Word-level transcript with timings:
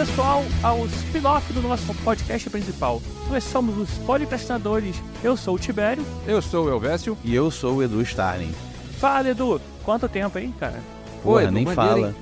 Pessoal, 0.00 0.42
ao 0.62 0.86
spin-off 0.86 1.52
do 1.52 1.60
nosso 1.60 1.94
podcast 1.96 2.48
principal. 2.48 3.02
Nós 3.28 3.44
somos 3.44 3.76
os 3.76 3.98
podcastinadores. 4.06 4.96
Eu 5.22 5.36
sou 5.36 5.56
o 5.56 5.58
Tibério. 5.58 6.02
Eu 6.26 6.40
sou 6.40 6.64
o 6.64 6.70
Elvésio. 6.70 7.18
E 7.22 7.34
eu 7.34 7.50
sou 7.50 7.74
o 7.76 7.82
Edu 7.82 8.00
Starling. 8.00 8.50
Fala, 8.98 9.28
Edu. 9.28 9.60
Quanto 9.84 10.08
tempo, 10.08 10.38
hein, 10.38 10.54
cara? 10.58 10.80
Porra, 11.22 11.42
Edu, 11.42 11.52
nem 11.52 11.66
maneiro, 11.66 11.90
fala. 11.90 12.08
hein? 12.08 12.14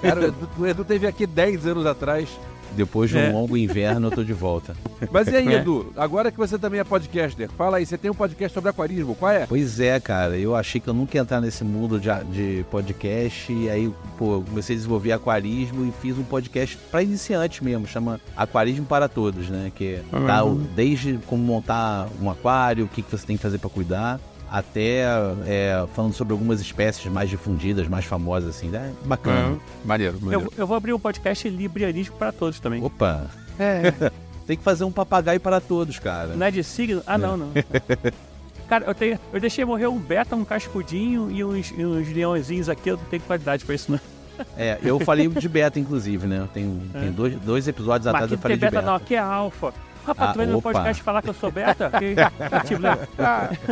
Cara, 0.00 0.20
o 0.20 0.24
Edu, 0.26 0.48
o 0.58 0.66
Edu 0.68 0.84
teve 0.84 1.08
aqui 1.08 1.26
10 1.26 1.66
anos 1.66 1.86
atrás. 1.86 2.28
Depois 2.76 3.10
de 3.10 3.16
um 3.16 3.20
É. 3.20 3.30
longo 3.30 3.56
inverno, 3.56 4.08
eu 4.08 4.10
tô 4.10 4.24
de 4.24 4.32
volta. 4.32 4.74
Mas 5.12 5.28
e 5.28 5.36
aí, 5.36 5.48
É. 5.48 5.58
Edu? 5.58 5.92
Agora 5.96 6.30
que 6.30 6.38
você 6.38 6.58
também 6.58 6.80
é 6.80 6.84
podcaster, 6.84 7.48
fala 7.56 7.76
aí, 7.76 7.86
você 7.86 7.96
tem 7.96 8.10
um 8.10 8.14
podcast 8.14 8.52
sobre 8.54 8.70
aquarismo, 8.70 9.14
qual 9.14 9.30
é? 9.30 9.46
Pois 9.46 9.78
é, 9.80 9.98
cara, 10.00 10.36
eu 10.36 10.56
achei 10.56 10.80
que 10.80 10.88
eu 10.88 10.94
nunca 10.94 11.16
ia 11.16 11.20
entrar 11.22 11.40
nesse 11.40 11.62
mundo 11.64 12.00
de, 12.00 12.08
de 12.32 12.64
podcast, 12.70 13.52
e 13.52 13.70
aí, 13.70 13.92
pô, 14.18 14.42
comecei 14.48 14.74
a 14.74 14.78
desenvolver 14.78 15.12
aquarismo 15.12 15.86
e 15.86 15.92
fiz 16.02 16.18
um 16.18 16.24
podcast 16.24 16.76
pra 16.90 17.02
iniciantes 17.02 17.60
mesmo, 17.60 17.86
chama 17.86 18.20
Aquarismo 18.36 18.84
para 18.86 19.08
Todos, 19.08 19.48
né? 19.48 19.70
Que 19.74 20.00
tá 20.26 20.44
o- 20.44 20.54
desde 20.56 21.18
como 21.26 21.42
montar 21.42 22.08
um 22.20 22.28
aquário, 22.30 22.84
o 22.84 22.88
que, 22.88 23.02
que 23.02 23.10
você 23.10 23.26
tem 23.26 23.36
que 23.36 23.42
fazer 23.42 23.58
pra 23.58 23.70
cuidar, 23.70 24.18
até 24.58 25.02
é, 25.46 25.84
falando 25.94 26.12
sobre 26.12 26.32
algumas 26.32 26.60
espécies 26.60 27.10
mais 27.10 27.28
difundidas, 27.28 27.88
mais 27.88 28.04
famosas, 28.04 28.56
assim, 28.56 28.68
né? 28.68 28.92
Bacana. 29.04 29.58
Maneiro, 29.84 30.16
maneiro. 30.20 30.44
Eu, 30.46 30.52
eu 30.58 30.66
vou 30.66 30.76
abrir 30.76 30.92
um 30.92 30.98
podcast 30.98 31.48
librianismo 31.48 32.16
para 32.16 32.30
todos 32.30 32.60
também. 32.60 32.82
Opa, 32.84 33.26
É. 33.58 33.92
tem 34.46 34.56
que 34.56 34.62
fazer 34.62 34.84
um 34.84 34.92
papagaio 34.92 35.40
para 35.40 35.60
todos, 35.60 35.98
cara. 35.98 36.28
Não 36.36 36.46
é 36.46 36.50
de 36.52 36.62
signo? 36.62 37.02
Ah, 37.06 37.18
não, 37.18 37.36
não. 37.36 37.48
Cara, 38.68 38.86
eu, 38.86 38.94
tenho, 38.94 39.18
eu 39.32 39.38
deixei 39.40 39.62
morrer 39.64 39.88
um 39.88 39.98
beta, 39.98 40.34
um 40.34 40.44
cascudinho 40.44 41.30
e 41.30 41.44
uns, 41.44 41.70
e 41.76 41.84
uns 41.84 42.08
leõezinhos 42.10 42.68
aqui. 42.68 42.88
Eu 42.90 42.96
não 42.96 43.04
tenho 43.04 43.22
qualidade 43.22 43.64
pra 43.64 43.74
isso, 43.74 43.90
não. 43.92 44.00
É, 44.56 44.78
eu 44.82 44.98
falei 44.98 45.28
de 45.28 45.48
beta, 45.48 45.78
inclusive, 45.78 46.26
né? 46.26 46.48
Tem, 46.52 46.82
É. 46.94 47.00
tem 47.00 47.12
dois, 47.12 47.34
dois 47.40 47.68
episódios 47.68 48.06
atrás 48.06 48.30
eu 48.30 48.36
não 48.36 48.42
falei 48.42 48.56
de 48.56 48.60
beta, 48.62 48.76
beta. 48.76 48.86
não. 48.86 48.94
Aqui 48.96 49.14
é 49.14 49.18
alfa. 49.18 49.72
Rapaz, 50.06 50.30
Ah, 50.30 50.32
tu 50.32 50.38
vem 50.38 50.46
no 50.48 50.60
podcast 50.60 51.02
falar 51.02 51.22
que 51.22 51.30
eu 51.30 51.34
sou 51.34 51.50
beta? 51.50 51.90
Que, 51.90 52.14
que, 52.14 52.66
tipo, 52.68 52.82
né? 52.82 52.98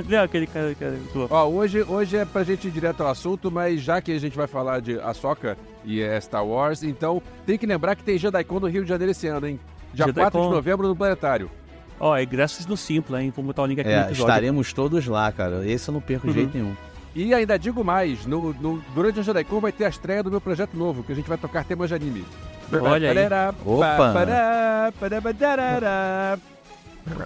Não, 0.08 0.22
aquele 0.22 0.46
cara 0.46 0.74
que 0.74 0.84
zoou. 1.12 1.28
Ó, 1.30 1.46
hoje, 1.48 1.82
hoje 1.82 2.16
é 2.16 2.24
pra 2.24 2.42
gente 2.42 2.68
ir 2.68 2.70
direto 2.70 3.02
ao 3.02 3.08
assunto, 3.10 3.50
mas 3.50 3.80
já 3.80 4.00
que 4.00 4.12
a 4.12 4.18
gente 4.18 4.36
vai 4.36 4.46
falar 4.46 4.80
de 4.80 4.98
Ahsoka 5.00 5.56
e 5.84 6.00
é 6.00 6.20
Star 6.20 6.44
Wars, 6.46 6.82
então 6.82 7.22
tem 7.44 7.58
que 7.58 7.66
lembrar 7.66 7.94
que 7.96 8.02
tem 8.02 8.16
JediCon 8.18 8.60
no 8.60 8.66
Rio 8.66 8.82
de 8.82 8.88
Janeiro 8.88 9.10
esse 9.10 9.26
ano, 9.28 9.46
hein? 9.46 9.60
Dia 9.92 10.06
JediCon. 10.06 10.22
4 10.30 10.40
de 10.42 10.48
novembro 10.48 10.88
no 10.88 10.96
Planetário. 10.96 11.50
Ó, 12.00 12.18
ingressos 12.18 12.66
no 12.66 12.76
Simpla, 12.76 13.22
hein? 13.22 13.32
Vou 13.34 13.44
botar 13.44 13.62
o 13.62 13.66
link 13.66 13.80
aqui 13.80 13.88
no 13.90 13.94
É, 13.94 14.00
episódio. 14.00 14.22
estaremos 14.22 14.72
todos 14.72 15.06
lá, 15.06 15.30
cara. 15.30 15.64
Esse 15.68 15.88
eu 15.88 15.92
não 15.94 16.00
perco 16.00 16.26
de 16.26 16.32
Uhum. 16.32 16.34
jeito 16.34 16.56
nenhum. 16.56 16.74
E 17.14 17.34
ainda 17.34 17.58
digo 17.58 17.84
mais, 17.84 18.24
no, 18.24 18.54
no- 18.54 18.82
durante 18.94 19.20
a 19.20 19.22
JediCon 19.22 19.60
vai 19.60 19.70
ter 19.70 19.84
a 19.84 19.88
estreia 19.90 20.22
do 20.22 20.30
meu 20.30 20.40
projeto 20.40 20.74
novo, 20.76 21.02
que 21.04 21.12
a 21.12 21.14
gente 21.14 21.28
vai 21.28 21.36
tocar 21.36 21.62
temas 21.62 21.90
de 21.90 21.94
anime. 21.94 22.24
Olha 22.80 23.10
aí. 23.10 23.16
Opa. 23.64 24.12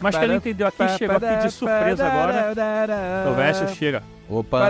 Mas 0.01 0.17
quem 0.17 0.29
não 0.29 0.35
entendeu 0.37 0.67
aqui, 0.67 0.89
chegou 0.97 1.17
aqui 1.17 1.47
de 1.47 1.51
surpresa 1.51 2.07
agora. 2.07 2.53
O 3.31 3.35
verso 3.35 3.69
chega. 3.75 4.03
Opa. 4.29 4.69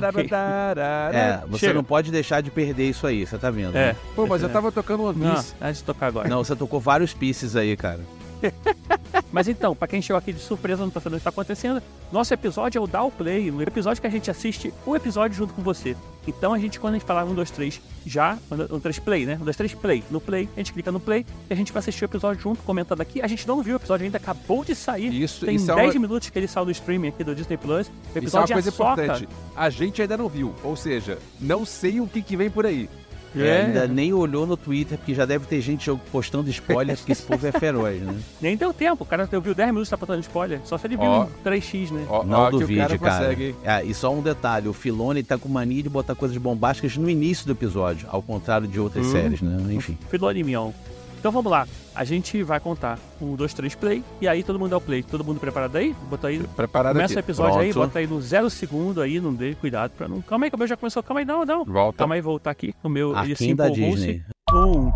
É. 1.12 1.16
É, 1.16 1.40
você 1.48 1.60
Chega. 1.60 1.74
não 1.74 1.84
pode 1.84 2.10
deixar 2.10 2.42
de 2.42 2.50
perder 2.50 2.90
isso 2.90 3.06
aí, 3.06 3.26
você 3.26 3.38
tá 3.38 3.50
vendo? 3.50 3.74
É. 3.76 3.88
né? 3.92 3.96
Pô, 4.14 4.26
mas 4.26 4.42
eu 4.42 4.48
tava 4.50 4.70
tocando 4.70 5.04
One 5.04 5.18
Não, 5.18 5.34
Piece. 5.34 5.54
antes 5.62 5.78
de 5.78 5.84
tocar 5.84 6.08
agora. 6.08 6.28
Não, 6.28 6.44
você 6.44 6.54
tocou 6.54 6.78
vários 6.78 7.14
pieces 7.14 7.56
aí, 7.56 7.74
cara. 7.76 8.00
Mas 9.32 9.48
então, 9.48 9.74
pra 9.74 9.88
quem 9.88 10.00
chegou 10.00 10.18
aqui 10.18 10.32
de 10.32 10.40
surpresa, 10.40 10.82
não 10.82 10.90
tá 10.90 11.00
sabendo 11.00 11.16
o 11.16 11.20
que 11.20 11.24
tá 11.24 11.30
acontecendo, 11.30 11.82
nosso 12.12 12.32
episódio 12.32 12.78
é 12.78 12.82
o 12.82 12.86
Down 12.86 13.10
Play, 13.10 13.50
o 13.50 13.62
episódio 13.62 14.00
que 14.00 14.06
a 14.06 14.10
gente 14.10 14.30
assiste 14.30 14.72
o 14.84 14.94
episódio 14.94 15.36
junto 15.36 15.52
com 15.54 15.62
você. 15.62 15.96
Então 16.26 16.52
a 16.52 16.58
gente, 16.58 16.80
quando 16.80 16.94
a 16.94 16.98
gente 16.98 17.06
falar 17.06 17.24
um, 17.24 17.34
dois, 17.34 17.50
três, 17.50 17.80
já, 18.04 18.36
um, 18.50 18.78
dois, 18.78 18.98
play, 18.98 19.24
né? 19.24 19.38
Um, 19.40 19.44
dois, 19.44 19.56
três, 19.56 19.74
play. 19.74 20.02
No 20.10 20.20
play, 20.20 20.48
a 20.56 20.60
gente 20.60 20.72
clica 20.72 20.90
no 20.90 20.98
play 20.98 21.24
e 21.48 21.52
a 21.52 21.56
gente 21.56 21.72
vai 21.72 21.80
assistir 21.80 22.04
o 22.04 22.06
episódio 22.06 22.42
junto, 22.42 22.62
comentando 22.62 23.00
aqui. 23.00 23.22
A 23.22 23.26
gente 23.26 23.46
não 23.46 23.62
viu 23.62 23.74
o 23.74 23.76
episódio 23.78 24.04
ainda, 24.04 24.18
acabou 24.18 24.64
de 24.64 24.74
sair. 24.74 25.22
Isso, 25.22 25.46
Tem 25.46 25.56
isso, 25.56 25.70
é 25.70 25.76
10 25.76 25.94
uma, 25.94 26.00
minutos 26.00 26.30
que 26.30 26.38
ele 26.38 26.48
saiu 26.48 26.64
do 26.64 26.70
streaming 26.70 27.08
aqui 27.08 27.22
do 27.22 27.34
Disney 27.34 27.56
Plus. 27.56 27.86
O 27.86 27.90
isso 27.90 27.90
é 27.90 28.18
uma 28.18 28.18
episódio 28.18 28.54
coisa 28.54 28.68
é 28.68 28.72
soca. 28.72 29.04
importante. 29.04 29.28
A 29.54 29.70
gente 29.70 30.02
ainda 30.02 30.16
não 30.16 30.28
viu, 30.28 30.54
ou 30.64 30.76
seja, 30.76 31.18
não 31.40 31.64
sei 31.64 32.00
o 32.00 32.08
que, 32.08 32.22
que 32.22 32.36
vem 32.36 32.50
por 32.50 32.66
aí. 32.66 32.88
É, 33.36 33.62
ainda 33.66 33.86
nem 33.86 34.12
olhou 34.12 34.46
no 34.46 34.56
Twitter, 34.56 34.96
porque 34.98 35.14
já 35.14 35.24
deve 35.24 35.46
ter 35.46 35.60
gente 35.60 35.90
postando 36.10 36.48
spoiler, 36.50 36.96
porque 36.96 37.12
esse 37.12 37.22
povo 37.22 37.46
é 37.46 37.52
feroz, 37.52 38.00
né? 38.02 38.14
Nem 38.40 38.56
deu 38.56 38.72
tempo, 38.72 39.02
o 39.04 39.06
cara 39.06 39.26
viu 39.26 39.54
10 39.54 39.68
minutos 39.68 39.88
tá 39.88 39.96
botando 39.96 40.20
spoiler. 40.22 40.60
Só 40.64 40.76
se 40.78 40.86
ele 40.86 40.96
viu 40.96 41.06
um 41.10 41.26
3x, 41.44 41.90
né? 41.90 42.06
Ó, 42.08 42.24
Não 42.24 42.38
ó, 42.40 42.50
que 42.50 42.56
o 42.56 42.60
duvide, 42.60 42.80
cara 42.80 42.98
cara. 42.98 43.36
É, 43.64 43.84
e 43.84 43.92
só 43.94 44.12
um 44.12 44.22
detalhe, 44.22 44.68
o 44.68 44.72
Filone 44.72 45.22
tá 45.22 45.36
com 45.38 45.48
mania 45.48 45.82
de 45.82 45.88
botar 45.88 46.14
coisas 46.14 46.36
bombásticas 46.36 46.96
no 46.96 47.08
início 47.10 47.46
do 47.46 47.52
episódio, 47.52 48.06
ao 48.10 48.22
contrário 48.22 48.66
de 48.66 48.78
outras 48.80 49.06
Hum. 49.06 49.12
séries, 49.12 49.40
né? 49.42 49.74
Enfim. 49.74 49.98
Filone 50.10 50.42
Mion. 50.44 50.70
Então 51.18 51.32
vamos 51.32 51.50
lá. 51.50 51.66
A 51.94 52.04
gente 52.04 52.42
vai 52.42 52.60
contar 52.60 52.98
um, 53.20 53.34
dois, 53.34 53.52
três 53.54 53.74
play. 53.74 54.04
E 54.20 54.28
aí 54.28 54.42
todo 54.44 54.58
mundo 54.58 54.70
dá 54.70 54.76
o 54.76 54.80
play. 54.80 55.02
Todo 55.02 55.24
mundo 55.24 55.40
preparado 55.40 55.74
aí? 55.76 55.94
Bota 56.08 56.28
aí. 56.28 56.38
Preparado 56.54 56.94
Começa 56.94 57.14
o 57.14 57.18
aqui. 57.18 57.26
episódio 57.26 57.58
aí, 57.58 57.72
Pronto. 57.72 57.86
bota 57.86 57.98
aí 57.98 58.06
no 58.06 58.20
zero 58.20 58.48
segundo 58.50 59.00
aí, 59.00 59.18
não 59.18 59.34
dê 59.34 59.54
cuidado 59.54 59.92
pra 59.92 60.06
não. 60.06 60.20
Calma 60.22 60.46
aí, 60.46 60.50
que 60.50 60.54
o 60.56 60.58
meu 60.58 60.68
já 60.68 60.76
começou. 60.76 61.02
Calma 61.02 61.20
aí, 61.20 61.26
não, 61.26 61.44
não. 61.44 61.64
Volta. 61.64 61.98
Calma 61.98 62.14
aí, 62.14 62.20
voltar 62.20 62.50
aqui. 62.50 62.74
O 62.82 62.88
meu 62.88 63.16
ele 63.18 63.34
se 63.34 63.44
Aqui 63.44 63.54
da. 63.54 63.68
Disney. 63.68 64.22
Um, 64.52 64.92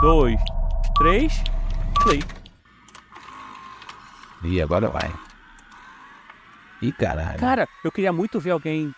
dois, 0.00 0.38
três, 0.96 1.42
play. 2.02 2.22
E 4.44 4.60
agora 4.60 4.88
vai. 4.88 5.10
Ih, 6.82 6.92
caralho. 6.92 7.38
Cara, 7.38 7.66
eu 7.82 7.90
queria 7.90 8.12
muito 8.12 8.38
ver 8.38 8.50
alguém 8.50 8.92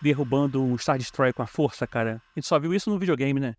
derrubando 0.00 0.62
um 0.62 0.76
Star 0.78 0.96
Destroyer 0.96 1.34
com 1.34 1.42
a 1.42 1.46
força, 1.46 1.86
cara. 1.86 2.22
A 2.34 2.40
gente 2.40 2.48
só 2.48 2.58
viu 2.58 2.72
isso 2.72 2.88
no 2.90 2.98
videogame, 2.98 3.38
né? 3.38 3.54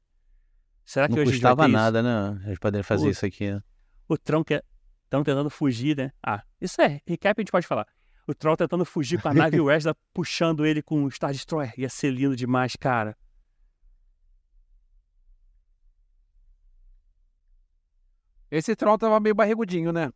Será 0.89 1.07
que 1.07 1.13
não 1.13 1.21
hoje 1.21 1.29
a 1.29 1.33
gente 1.33 1.43
vai 1.43 1.51
custava 1.51 1.67
nada, 1.67 2.01
né? 2.01 2.41
Eles 2.47 2.57
poderiam 2.57 2.83
fazer 2.83 3.03
Puta. 3.03 3.11
isso 3.11 3.23
aqui. 3.23 3.51
né? 3.51 3.61
O 4.07 4.17
Tron 4.17 4.43
que 4.43 4.59
estão 5.03 5.23
tentando 5.23 5.47
fugir, 5.47 5.95
né? 5.95 6.11
Ah, 6.23 6.41
isso 6.59 6.81
é, 6.81 6.99
recap 7.05 7.39
a 7.39 7.41
gente 7.43 7.51
pode 7.51 7.67
falar. 7.67 7.85
O 8.25 8.33
Tron 8.33 8.55
tentando 8.55 8.83
fugir 8.83 9.21
com 9.21 9.29
a 9.29 9.33
nave 9.35 9.59
o 9.61 9.65
Wesley 9.65 9.93
puxando 10.11 10.65
ele 10.65 10.81
com 10.81 11.03
o 11.03 11.11
Star 11.11 11.31
Destroyer. 11.31 11.71
Ia 11.77 11.89
ser 11.89 12.09
lindo 12.09 12.35
demais, 12.35 12.75
cara. 12.75 13.15
Esse 18.49 18.75
troll 18.75 18.97
tava 18.97 19.19
meio 19.19 19.35
barrigudinho, 19.35 19.93
né? 19.93 20.11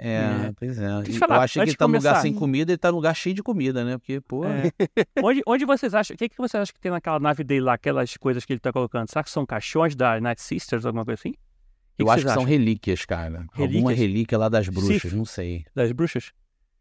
É, 0.00 0.14
É. 0.14 0.52
pois 0.56 0.78
é. 0.78 1.02
Deixa 1.02 1.10
eu 1.12 1.18
falar, 1.18 1.36
eu 1.36 1.40
achei 1.40 1.62
que 1.64 1.70
ele 1.70 1.76
tá 1.76 1.88
num 1.88 1.94
lugar 1.96 2.22
sem 2.22 2.32
comida, 2.32 2.70
ele 2.70 2.78
tá 2.78 2.90
num 2.90 2.96
lugar 2.98 3.14
cheio 3.16 3.34
de 3.34 3.42
comida, 3.42 3.84
né? 3.84 3.98
Porque, 3.98 4.20
pô. 4.20 4.44
É. 4.44 4.70
onde, 5.22 5.42
onde 5.46 5.64
vocês 5.64 5.92
acham? 5.94 6.14
O 6.14 6.18
que, 6.18 6.28
que 6.28 6.36
vocês 6.38 6.60
acham 6.62 6.72
que 6.72 6.80
tem 6.80 6.92
naquela 6.92 7.18
nave 7.18 7.42
dele 7.42 7.62
lá, 7.62 7.74
aquelas 7.74 8.16
coisas 8.16 8.44
que 8.44 8.52
ele 8.52 8.60
tá 8.60 8.72
colocando? 8.72 9.08
Será 9.10 9.24
que 9.24 9.30
são 9.30 9.44
caixões 9.44 9.96
da 9.96 10.20
Night 10.20 10.40
Sisters, 10.40 10.86
alguma 10.86 11.04
coisa 11.04 11.20
assim? 11.20 11.32
Que 11.32 12.02
eu 12.02 12.06
que 12.06 12.12
acho 12.12 12.22
que 12.22 12.28
são 12.32 12.42
acham? 12.42 12.44
relíquias, 12.48 13.04
cara. 13.04 13.40
Alguma 13.52 13.66
Relíquias? 13.66 13.98
relíquia 13.98 14.38
lá 14.38 14.48
das 14.48 14.68
bruxas, 14.68 15.02
Sif? 15.02 15.16
não 15.16 15.24
sei. 15.24 15.64
Das 15.74 15.90
bruxas? 15.90 16.32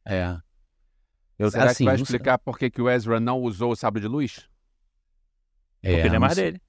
É. 0.06 0.38
Eu, 1.40 1.50
Será 1.50 1.66
assim, 1.72 1.86
que 1.86 1.90
vai 1.92 1.96
explicar 1.96 2.38
por 2.38 2.58
que, 2.60 2.70
que 2.70 2.82
o 2.82 2.88
Ezra 2.90 3.20
não 3.20 3.40
usou 3.42 3.72
o 3.72 3.76
sabre 3.76 4.00
de 4.02 4.08
luz? 4.08 4.48
É, 5.82 5.90
Porque 5.94 6.02
ele 6.02 6.10
é 6.10 6.12
não 6.14 6.20
mais 6.20 6.34
sei. 6.34 6.44
dele. 6.52 6.62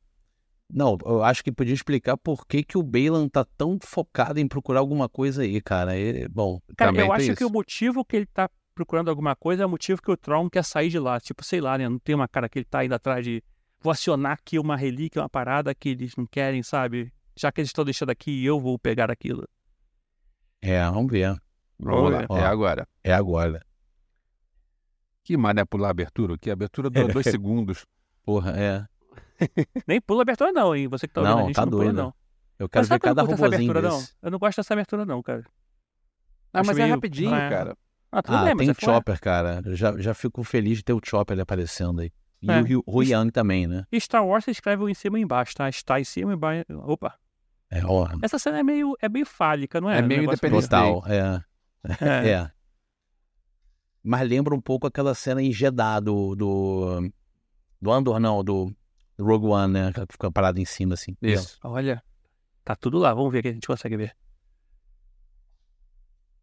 Não, 0.71 0.99
eu 1.05 1.23
acho 1.25 1.43
que 1.43 1.50
podia 1.50 1.73
explicar 1.73 2.17
por 2.19 2.47
que, 2.47 2.62
que 2.62 2.76
o 2.76 2.82
Balan 2.82 3.26
tá 3.29 3.44
tão 3.56 3.79
focado 3.82 4.38
em 4.38 4.47
procurar 4.47 4.81
alguma 4.81 5.09
coisa 5.09 5.43
aí, 5.43 5.61
cara. 5.62 5.97
Ele, 5.97 6.29
bom, 6.29 6.61
Cara, 6.76 6.91
Também 6.93 7.06
eu 7.06 7.12
acho 7.12 7.26
que 7.29 7.43
isso. 7.43 7.47
o 7.47 7.50
motivo 7.53 8.05
que 8.05 8.17
ele 8.17 8.26
tá 8.26 8.50
procurando 8.75 9.09
alguma 9.09 9.35
coisa 9.35 9.62
é 9.62 9.67
o 9.67 9.69
motivo 9.69 10.03
que 10.03 10.11
o 10.11 10.17
Tron 10.17 10.49
quer 10.50 10.62
sair 10.62 10.91
de 10.91 10.99
lá. 10.99 11.19
Tipo, 11.19 11.43
sei 11.43 11.61
lá, 11.61 11.79
né? 11.79 11.88
Não 11.88 11.99
tem 11.99 12.15
uma 12.15 12.29
cara 12.29 12.49
que 12.49 12.59
ele 12.59 12.67
tá 12.67 12.85
indo 12.85 12.94
atrás 12.94 13.25
de. 13.25 13.43
Vou 13.81 13.91
acionar 13.91 14.32
aqui 14.32 14.59
uma 14.59 14.76
relíquia, 14.76 15.23
uma 15.23 15.29
parada 15.29 15.75
que 15.75 15.88
eles 15.88 16.15
não 16.17 16.26
querem, 16.26 16.62
sabe? 16.62 17.12
Já 17.35 17.50
que 17.50 17.61
eles 17.61 17.70
estão 17.70 17.85
deixando 17.85 18.11
aqui, 18.11 18.44
eu 18.44 18.61
vou 18.61 18.79
pegar 18.79 19.11
aquilo. 19.11 19.49
é, 20.61 20.85
vamos 20.85 21.11
ver. 21.11 21.35
Vamos 21.79 22.12
lá, 22.12 22.26
Ó. 22.29 22.37
é 22.37 22.44
agora. 22.44 22.87
É 23.05 23.12
agora. 23.12 23.65
Que 25.25 25.37
mané 25.37 25.65
pular 25.65 25.88
a 25.88 25.91
abertura? 25.93 26.37
Que 26.37 26.50
a 26.50 26.53
abertura 26.53 26.91
dura 26.91 27.09
dois 27.12 27.26
segundos. 27.26 27.87
Porra, 28.25 28.53
é. 28.56 28.85
Nem 29.87 30.00
pula 30.00 30.23
abertura, 30.23 30.52
não, 30.52 30.75
hein? 30.75 30.88
Você 30.88 31.06
que 31.08 31.14
tá 31.14 31.20
ouvindo 31.20 31.35
Não, 31.37 31.43
a 31.44 31.46
gente 31.46 31.56
tá 31.56 31.62
não 31.67 31.70
pula, 31.70 31.85
doido. 31.85 31.96
não. 31.96 32.14
Eu 32.58 32.69
quero 32.69 32.81
Mas 32.81 32.88
ver 32.88 32.94
sabe 32.94 33.00
que 33.00 33.06
eu 33.08 33.11
cada 33.14 33.23
não 33.23 33.44
abertura, 33.46 33.82
desse. 33.82 33.94
não? 33.94 34.08
Eu 34.23 34.31
não 34.32 34.38
gosto 34.38 34.56
dessa 34.58 34.75
abertura, 34.75 35.05
não, 35.06 35.23
cara. 35.23 35.44
Ah, 36.52 36.61
Acho 36.61 36.67
mas 36.69 36.79
é 36.79 36.82
meio- 36.82 36.94
rapidinho, 36.94 37.35
é. 37.35 37.49
cara. 37.49 37.76
Ah, 38.11 38.23
tudo 38.23 38.37
Ah, 38.37 38.44
bem, 38.46 38.56
tem 38.56 38.70
é. 38.70 38.75
Chopper, 38.75 39.20
cara. 39.20 39.62
Eu 39.64 39.76
já, 39.76 39.96
já 39.99 40.14
fico 40.14 40.43
feliz 40.43 40.79
de 40.79 40.85
ter 40.85 40.93
o 40.94 41.00
Chopper 41.05 41.38
aparecendo 41.38 42.00
aí. 42.00 42.11
E 42.40 42.50
É. 42.50 42.61
o 42.87 42.90
Rui 42.90 43.06
Yang 43.08 43.31
também, 43.32 43.67
né? 43.67 43.85
E 43.93 44.00
Star 44.00 44.25
Wars 44.26 44.44
você 44.44 44.50
escreve 44.52 44.90
em 44.90 44.94
cima 44.94 45.19
e 45.19 45.23
embaixo, 45.23 45.55
tá? 45.55 45.69
Está 45.69 46.00
em 46.00 46.05
cima 46.05 46.32
e 46.32 46.34
embaixo. 46.34 46.64
Opa. 46.84 47.14
É, 47.70 47.84
ó, 47.84 48.08
Essa 48.23 48.38
cena 48.38 48.58
é 48.61 48.62
meio, 48.62 48.96
é 49.00 49.08
meio 49.08 49.26
fálica, 49.26 49.81
não 49.81 49.91
é? 49.91 49.99
É 49.99 50.02
meio 50.02 50.23
negócio 50.23 50.38
Independence 50.46 50.69
total. 50.69 51.05
É. 51.06 51.43
É. 51.84 52.29
É. 52.44 52.50
Mas 54.02 54.29
lembra 54.29 54.55
um 54.55 54.61
pouco 54.61 54.87
aquela 54.87 55.14
cena 55.14 55.43
em 55.43 55.52
Jeddah 55.52 56.00
do, 56.00 56.34
do. 56.34 57.11
Do 57.81 57.93
Andor, 57.93 58.19
não, 58.19 58.43
do 58.43 58.73
Rogue 59.19 59.47
One, 59.47 59.73
né? 59.73 59.93
Que 59.93 60.00
fica 60.12 60.31
parado 60.31 60.61
em 60.61 60.65
cima, 60.65 60.94
assim. 60.94 61.17
Isso. 61.20 61.59
Olha, 61.62 62.03
tá 62.65 62.76
tudo 62.76 62.99
lá. 62.99 63.12
Vamos 63.12 63.32
ver 63.32 63.41
o 63.41 63.43
que 63.43 63.49
a 63.49 63.53
gente 63.53 63.67
consegue 63.67 63.97
ver. 63.97 64.17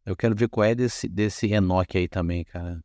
Eu 0.06 0.16
quero 0.16 0.36
ver 0.36 0.48
qual 0.50 0.64
é 0.66 0.76
desse, 0.76 1.08
desse 1.10 1.48
Enoch 1.52 1.98
aí 1.98 2.08
também, 2.08 2.44
cara. 2.44 2.84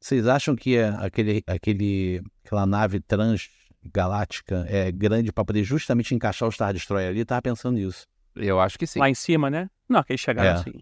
Vocês 0.00 0.26
acham 0.26 0.54
que 0.54 0.76
é 0.76 0.88
aquele, 0.88 1.42
aquele, 1.46 2.22
aquela 2.44 2.64
nave 2.66 3.00
trans 3.00 3.48
galáctica 3.92 4.64
é 4.68 4.90
grande 4.92 5.32
pra 5.32 5.44
poder 5.44 5.64
justamente 5.64 6.14
encaixar 6.14 6.48
o 6.48 6.52
Star 6.52 6.72
Destroyer 6.72 7.10
ali, 7.10 7.24
tava 7.24 7.42
pensando 7.42 7.76
nisso. 7.76 8.02
Eu 8.34 8.60
acho 8.60 8.78
que 8.78 8.86
sim. 8.86 9.00
Lá 9.00 9.10
em 9.10 9.14
cima, 9.14 9.50
né? 9.50 9.68
Não, 9.88 10.02
que 10.02 10.12
eles 10.12 10.20
chegaram 10.20 10.50
É. 10.50 10.52
assim. 10.54 10.72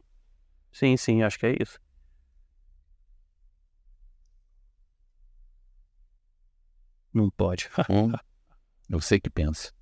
Sim, 0.73 0.97
sim, 0.97 1.23
acho 1.23 1.38
que 1.38 1.47
é 1.47 1.56
isso. 1.61 1.79
Não 7.17 7.31
pode. 7.31 7.69
Hum, 7.91 8.13
eu 8.91 9.01
sei 9.01 9.19
que 9.19 9.31
pensa. 9.31 9.73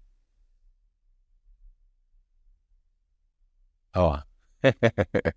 Ó. 3.97 4.21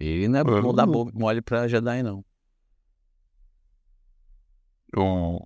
Ele 0.00 0.28
não, 0.28 0.40
é, 0.40 0.44
não 0.62 0.74
dá 0.74 0.84
bo- 0.86 1.10
mole 1.14 1.40
pra 1.42 1.68
Jedi, 1.68 2.02
não. 2.02 2.24
Um- 4.96 5.38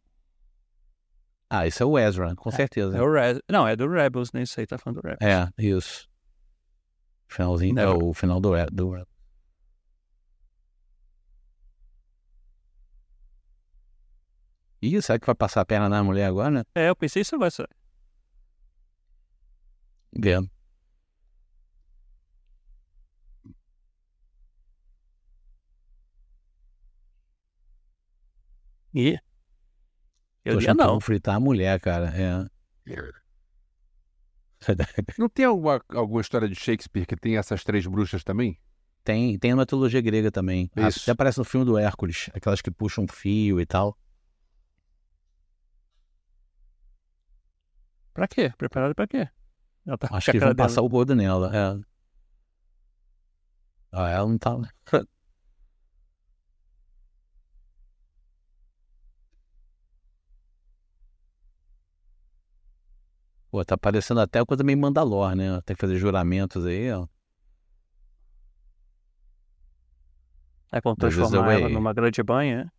Ah, 1.51 1.67
isso 1.67 1.83
é 1.83 1.87
o 1.87 1.99
Ezra, 1.99 2.35
com 2.35 2.51
certeza. 2.51 2.97
É 2.97 3.03
o 3.03 3.13
Re... 3.13 3.41
Não, 3.51 3.67
é 3.69 3.77
do 3.77 3.89
Rebels, 3.89 4.33
nem 4.33 4.47
sei, 4.47 4.67
tá 4.67 4.79
falando 4.79 5.01
do 5.03 5.07
Rebels. 5.09 5.21
É, 5.31 5.49
isso. 5.63 6.09
Finalzinho, 7.29 7.79
é 7.79 7.89
o 7.89 8.15
final 8.15 8.41
do, 8.41 8.51
do 8.73 8.91
Re- 8.93 9.05
Ih, 14.83 15.01
será 15.03 15.19
que 15.19 15.27
vai 15.27 15.35
passar 15.35 15.63
a 15.63 15.65
perna 15.65 15.89
na 15.89 16.05
mulher 16.05 16.27
agora, 16.27 16.51
né? 16.51 16.65
É, 16.75 16.89
eu 16.89 16.97
pensei 16.97 17.23
isso 17.23 17.39
vai 17.39 17.51
ser. 17.51 17.69
Vendo. 20.13 20.51
Ih. 28.95 29.19
Eu 30.45 30.55
Tô 30.55 30.61
que 30.61 30.75
não. 30.75 31.01
fritar 31.01 31.35
a 31.35 31.41
mulher, 31.41 31.81
cara. 31.81 32.13
É. 32.17 32.47
Não 35.19 35.29
tem 35.29 35.45
alguma, 35.45 35.83
alguma 35.89 36.21
história 36.21 36.49
de 36.49 36.55
Shakespeare 36.55 37.05
que 37.05 37.17
tem 37.17 37.37
essas 37.37 37.63
três 37.63 37.87
bruxas 37.87 38.25
também? 38.25 38.59
Tem, 39.05 39.39
tem 39.39 39.53
na 39.53 39.59
mitologia 39.59 40.01
grega 40.01 40.31
também. 40.31 40.71
Isso. 40.77 41.01
Até 41.03 41.13
aparece 41.13 41.39
no 41.39 41.45
filme 41.45 41.67
do 41.67 41.77
Hércules, 41.77 42.31
aquelas 42.33 42.61
que 42.61 42.71
puxam 42.71 43.07
fio 43.07 43.61
e 43.61 43.67
tal. 43.67 43.97
Pra 48.17 48.27
quê? 48.27 48.51
Preparado 48.57 48.95
pra 48.95 49.07
quê? 49.07 49.29
Ela 49.87 49.99
tá 49.99 50.09
Acho 50.11 50.33
que 50.33 50.39
vão 50.39 50.55
dela. 50.55 50.69
passar 50.69 50.81
o 50.81 50.87
rodo 50.87 51.15
nela. 51.15 51.55
É. 51.55 51.79
Ah, 53.93 54.09
ela 54.09 54.27
não 54.27 54.39
tá. 54.39 54.57
Pô, 63.51 63.63
tá 63.67 63.77
parecendo 63.77 64.21
até 64.21 64.43
coisa 64.47 64.65
meio 64.65 64.79
Mandalor, 64.79 65.37
né? 65.37 65.61
Tem 65.67 65.77
que 65.77 65.81
fazer 65.81 65.97
juramentos 65.99 66.65
aí, 66.65 66.91
ó. 66.91 67.07
É 70.73 70.81
como 70.81 70.97
transformar 70.97 71.53
ela 71.53 71.69
numa 71.69 71.93
grande 71.93 72.23
banha. 72.23 72.73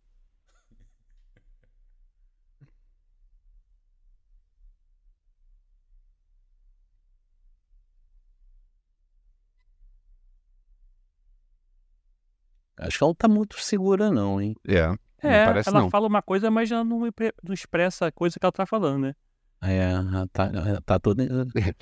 Acho 12.78 12.98
que 12.98 13.04
ela 13.04 13.10
não 13.10 13.14
tá 13.14 13.28
muito 13.28 13.60
segura, 13.60 14.10
não, 14.10 14.40
hein? 14.40 14.54
É. 14.66 14.94
É, 15.20 15.44
parece 15.46 15.68
ela 15.68 15.80
não. 15.80 15.90
fala 15.90 16.06
uma 16.06 16.22
coisa, 16.22 16.50
mas 16.50 16.70
ela 16.70 16.84
não, 16.84 17.00
não 17.42 17.54
expressa 17.54 18.06
a 18.06 18.12
coisa 18.12 18.38
que 18.38 18.46
ela 18.46 18.52
tá 18.52 18.64
falando, 18.64 19.02
né? 19.02 19.14
É, 19.60 19.90
ela 19.90 20.28
tá, 20.32 20.44
ela 20.44 20.80
tá 20.80 20.98
toda 20.98 21.24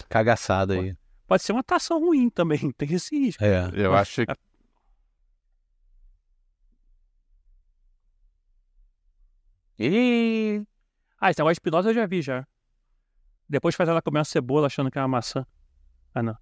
cagaçada 0.09 0.75
aí. 0.75 0.97
Pode 1.27 1.43
ser 1.43 1.53
uma 1.53 1.61
atuação 1.61 2.01
ruim 2.01 2.31
também, 2.31 2.71
tem 2.79 2.93
esse 2.93 3.19
risco. 3.19 3.45
É. 3.45 3.71
Eu 3.75 3.95
acho 3.95 4.25
que 4.25 4.33
E 9.79 10.63
Ah, 11.21 11.31
esse 11.31 11.39
negócio 11.39 11.61
de 11.63 11.89
eu 11.91 11.95
já 11.95 12.07
vi 12.07 12.23
já. 12.23 12.47
Depois 13.49 13.75
faz 13.75 13.89
ela 13.89 14.01
comer 14.01 14.21
uma 14.21 14.25
cebola 14.25 14.67
achando 14.67 14.91
que 14.91 14.99
é 14.99 15.03
uma 15.03 15.09
maçã. 15.09 15.47
Ah, 16.15 16.23
não. 16.23 16.37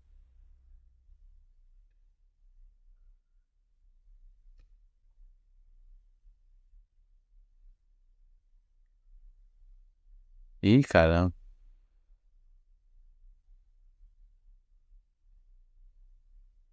Ih, 10.64 10.82
caramba. 10.82 11.31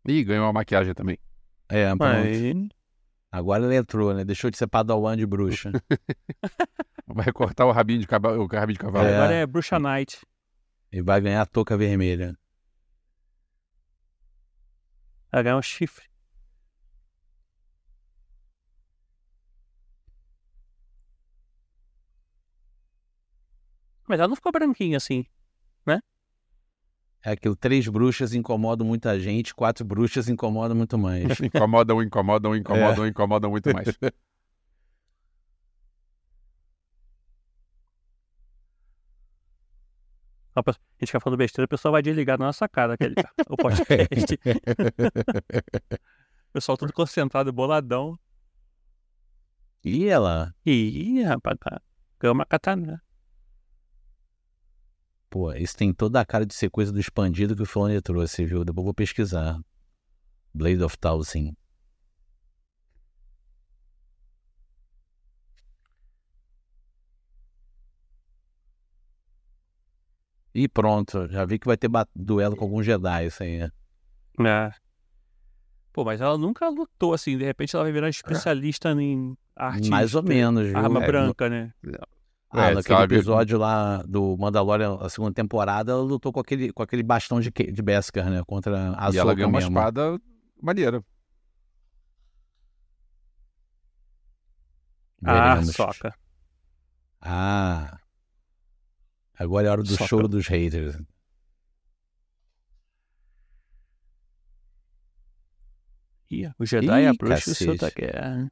Ih, 0.08 0.24
ganhou 0.24 0.46
uma 0.46 0.54
maquiagem 0.54 0.94
também. 0.94 1.20
É, 1.68 1.94
pronto. 1.94 2.00
Mas... 2.00 2.70
Agora 3.30 3.66
ele 3.66 3.76
entrou, 3.76 4.14
né? 4.14 4.24
Deixou 4.24 4.50
de 4.50 4.58
ser 4.58 4.68
padawan 4.68 5.18
de 5.18 5.26
bruxa. 5.26 5.72
Vai 7.06 7.34
cortar 7.34 7.66
o 7.66 7.72
rabinho 7.72 8.00
de 8.00 8.08
cavalo. 8.08 8.42
O 8.42 8.48
rabinho 8.48 8.78
de 8.78 8.80
cavalo. 8.80 9.06
É. 9.06 9.16
Agora 9.16 9.34
é 9.34 9.46
Bruxa 9.46 9.78
Knight. 9.78 10.26
e 10.90 11.02
vai 11.02 11.20
ganhar 11.20 11.42
a 11.42 11.46
touca 11.46 11.78
vermelha. 11.78 12.38
Ela 15.34 15.44
ganha 15.44 15.58
um 15.58 15.62
chifre. 15.62 16.11
Mas 24.12 24.20
ela 24.20 24.28
não 24.28 24.36
ficou 24.36 24.52
branquinha 24.52 24.98
assim. 24.98 25.26
É 27.24 27.32
aquilo, 27.32 27.56
três 27.56 27.88
bruxas 27.88 28.34
incomodam 28.34 28.86
muita 28.86 29.18
gente, 29.20 29.54
quatro 29.54 29.86
bruxas 29.86 30.28
incomodam 30.28 30.76
muito 30.76 30.98
mais. 30.98 31.24
Incomodam, 31.40 32.02
incomodam, 32.02 32.56
incomodam, 32.56 33.08
incomodam 33.08 33.52
muito 33.52 33.72
mais. 33.72 33.88
A 40.54 40.62
gente 41.00 41.08
fica 41.08 41.20
falando 41.22 41.38
besteira, 41.38 41.66
o 41.66 41.70
pessoal 41.70 41.94
vai 41.94 42.02
desligar 42.02 42.38
na 42.38 42.48
nossa 42.48 42.68
cara 42.68 42.96
aquele, 42.96 43.16
o 43.48 43.56
podcast. 43.56 44.38
o 46.50 46.54
pessoal 46.54 46.78
tudo 46.78 46.92
concentrado, 46.92 47.54
boladão. 47.54 48.20
E 49.82 50.08
ela, 50.08 50.54
Ih, 50.66 51.24
rapaz, 51.24 51.58
tá. 51.58 51.82
ganhou 52.20 52.36
uma 52.36 52.46
katana. 52.46 53.02
Pô, 55.32 55.54
isso 55.54 55.78
tem 55.78 55.94
toda 55.94 56.20
a 56.20 56.26
cara 56.26 56.46
de 56.46 56.54
ser 56.54 56.70
coisa 56.70 56.92
do 56.92 57.00
expandido 57.00 57.56
que 57.56 57.62
o 57.64 57.66
Filoni 57.66 58.02
trouxe, 58.02 58.46
viu? 58.46 58.66
Depois 58.66 58.80
eu 58.80 58.84
vou 58.84 58.94
pesquisar. 58.94 59.58
Blade 60.54 60.84
of 60.84 60.98
Thousand. 60.98 61.54
E 70.54 70.68
pronto, 70.68 71.30
já 71.30 71.46
vi 71.46 71.58
que 71.58 71.66
vai 71.66 71.78
ter 71.78 71.90
duelo 72.14 72.58
com 72.58 72.66
algum 72.66 72.84
Jedi, 72.84 73.28
isso 73.28 73.42
aí. 73.42 73.62
É. 74.46 74.72
Pô, 75.94 76.04
mas 76.04 76.20
ela 76.20 76.38
nunca 76.38 76.68
lutou 76.68 77.14
assim, 77.14 77.38
de 77.38 77.46
repente 77.46 77.74
ela 77.74 77.86
vai 77.86 77.94
virar 77.94 78.10
especialista 78.10 78.92
em 78.92 79.38
arte. 79.56 79.90
Mais 79.90 80.14
ou 80.14 80.24
menos, 80.24 80.68
viu? 80.68 80.78
Arma 80.78 81.02
É, 81.02 81.08
branca, 81.08 81.50
né? 81.50 81.74
Ah, 82.54 82.72
É, 82.72 82.74
naquele 82.76 82.98
sabe- 82.98 83.16
episódio 83.16 83.58
lá 83.58 84.04
do 84.04 84.36
Mandalorian, 84.38 84.98
a 85.00 85.08
segunda 85.10 85.34
temporada, 85.34 85.94
ela 85.94 86.02
lutou 86.02 86.34
com 86.34 86.40
aquele, 86.42 86.72
com 86.74 86.84
aquele 86.84 87.02
bastão 87.02 87.40
de, 87.40 87.50
de 87.50 87.82
Beskar, 87.82 88.30
né? 88.30 88.44
Contra 88.46 88.94
a 88.98 89.10
e 89.10 89.18
ela 89.18 89.34
ganhou 89.34 89.50
uma 89.50 89.60
mesmo. 89.60 89.72
espada 89.78 90.20
maneira. 90.62 91.02
Ah, 95.24 95.64
soca. 95.64 96.14
Ah. 97.22 97.98
Agora 99.38 99.68
é 99.68 99.72
hora 99.72 99.82
do 99.84 99.90
Soca. 99.90 100.08
choro 100.08 100.28
dos 100.28 100.48
haters. 100.48 100.98
Ih, 106.30 106.50
o 106.58 106.66
Jedi, 106.66 106.90
a 107.08 107.12
Ih, 107.12 107.18
bruxa 107.18 107.50
e 107.50 107.52
o 107.52 107.56
seu 107.56 107.78
da 107.78 107.90
guerra. 107.90 108.52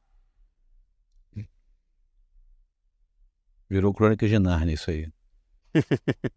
Virou 3.70 3.94
crônica 3.94 4.28
de 4.28 4.40
Narnia 4.40 4.74
isso 4.74 4.90
aí. 4.90 5.08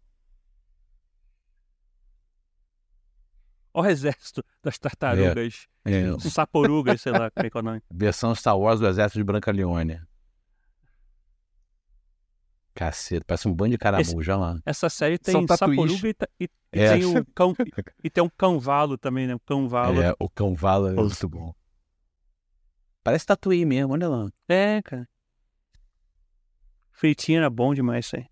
Olha 3.73 3.87
o 3.87 3.91
exército 3.91 4.43
das 4.61 4.77
tartarugas, 4.77 5.67
É, 5.83 6.03
saporugas, 6.29 7.01
sei 7.01 7.11
lá 7.11 7.31
como 7.31 7.47
é 7.47 7.49
que 7.49 7.57
é 7.57 7.59
o 7.59 7.63
nome. 7.63 7.81
versão 7.91 8.35
Star 8.35 8.55
Wars 8.57 8.79
do 8.79 8.87
Exército 8.87 9.17
de 9.17 9.23
Brancaleone. 9.23 9.99
Caceta, 12.75 13.23
parece 13.25 13.47
um 13.47 13.53
bando 13.53 13.71
de 13.71 13.77
caramuja 13.79 14.35
lá. 14.35 14.59
Essa 14.65 14.89
série 14.89 15.17
tem 15.17 15.45
saporuga 15.47 16.07
e, 16.07 16.15
e- 16.39 16.49
e 16.73 16.79
É. 16.79 16.93
tem 16.97 17.05
o 17.05 17.25
cão, 17.33 17.55
e 18.03 18.09
tem 18.09 18.23
um 18.23 18.29
cãovalo 18.29 18.97
também, 18.97 19.25
né? 19.27 19.35
Um 19.35 19.39
cãovalo. 19.39 20.01
É, 20.01 20.13
o 20.19 20.29
cão 20.29 20.53
vala 20.55 20.91
é 20.91 20.93
muito 20.93 21.29
bom. 21.29 21.53
Parece 23.03 23.25
tatuí 23.25 23.65
mesmo, 23.65 23.93
olha 23.93 24.07
lá. 24.07 24.29
É, 24.47 24.81
cara. 24.83 25.07
Fritinho 27.03 27.39
era 27.39 27.49
bom 27.49 27.73
demais 27.73 28.05
isso 28.05 28.15
aí. 28.15 28.25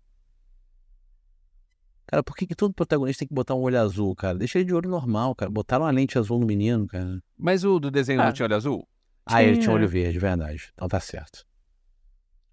Cara, 2.06 2.22
por 2.22 2.34
que, 2.34 2.46
que 2.46 2.54
todo 2.54 2.72
protagonista 2.72 3.18
tem 3.18 3.28
que 3.28 3.34
botar 3.34 3.54
um 3.54 3.60
olho 3.60 3.78
azul, 3.78 4.16
cara? 4.16 4.38
Deixa 4.38 4.58
ele 4.58 4.64
de 4.64 4.72
olho 4.72 4.88
normal, 4.88 5.34
cara. 5.34 5.50
Botaram 5.50 5.84
uma 5.84 5.90
lente 5.90 6.18
azul 6.18 6.38
no 6.40 6.46
menino, 6.46 6.86
cara. 6.86 7.22
Mas 7.36 7.64
o 7.64 7.78
do 7.78 7.90
desenho 7.90 8.22
Ah. 8.22 8.24
não 8.24 8.32
tinha 8.32 8.46
olho 8.46 8.56
azul? 8.56 8.88
Ah, 9.26 9.42
ele 9.42 9.58
Tinha. 9.58 9.70
olho 9.74 9.86
verde, 9.86 10.18
verdade. 10.18 10.70
Então 10.72 10.88
tá 10.88 10.98
certo. 10.98 11.44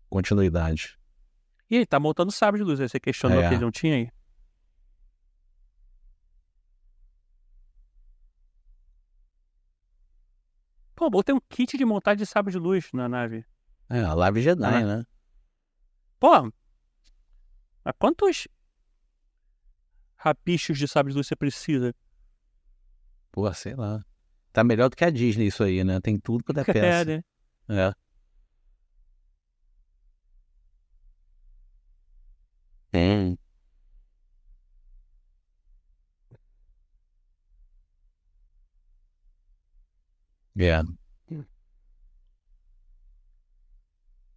Continuidade. 0.10 0.98
E 1.72 1.78
ele 1.78 1.86
tá 1.86 1.98
montando 2.02 2.34
sabre 2.34 2.60
de 2.60 2.66
luz. 2.66 2.82
Aí 2.82 2.90
você 2.90 3.00
questionou 3.00 3.40
É. 3.42 3.48
que 3.48 3.54
ele 3.54 3.62
não 3.64 3.72
tinha 3.72 3.96
aí. 3.96 4.10
Pô, 10.96 11.10
botei 11.10 11.34
um 11.34 11.40
kit 11.50 11.78
de 11.78 11.86
montagem 11.86 12.18
de 12.18 12.26
sabre 12.26 12.52
de 12.52 12.58
luz 12.60 12.90
na 12.94 13.08
nave. 13.08 13.46
É, 13.90 14.02
a 14.02 14.14
Live 14.14 14.42
Jedi, 14.42 14.66
Ah. 14.66 14.98
né? 14.98 15.06
Pô, 16.20 16.52
mas 17.84 17.96
quantos 17.98 18.48
rapichos 20.18 20.78
de 20.78 20.88
sabre 20.88 21.12
de 21.12 21.18
luz 21.18 21.28
você 21.28 21.36
precisa? 21.36 21.94
Pô, 23.32 23.52
sei 23.54 23.76
lá. 23.76 24.04
Tá 24.52 24.64
melhor 24.64 24.90
do 24.90 24.96
que 24.96 25.06
a 25.06 25.10
Disney 25.10 25.48
isso 25.48 25.64
aí, 25.64 25.84
né? 25.84 26.00
Tem 26.02 26.20
tudo 26.20 26.44
quanto 26.44 26.60
é 26.60 26.62
É, 26.70 26.74
peça. 26.74 27.06
né? 27.06 27.22
É. 27.70 27.94
Tem. 32.92 33.38
É. 40.58 40.82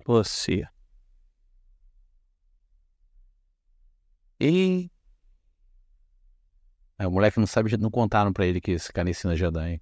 Você. 0.05 0.67
E. 4.43 4.91
É, 6.99 7.07
o 7.07 7.11
moleque 7.13 7.39
não 7.39 7.47
sabe, 7.47 7.77
não 7.77 7.91
contaram 7.91 8.33
pra 8.33 8.45
ele 8.47 8.61
que 8.61 8.73
esse 8.73 8.93
cara 8.93 9.09
ensina 9.09 9.37
Jedi. 9.37 9.81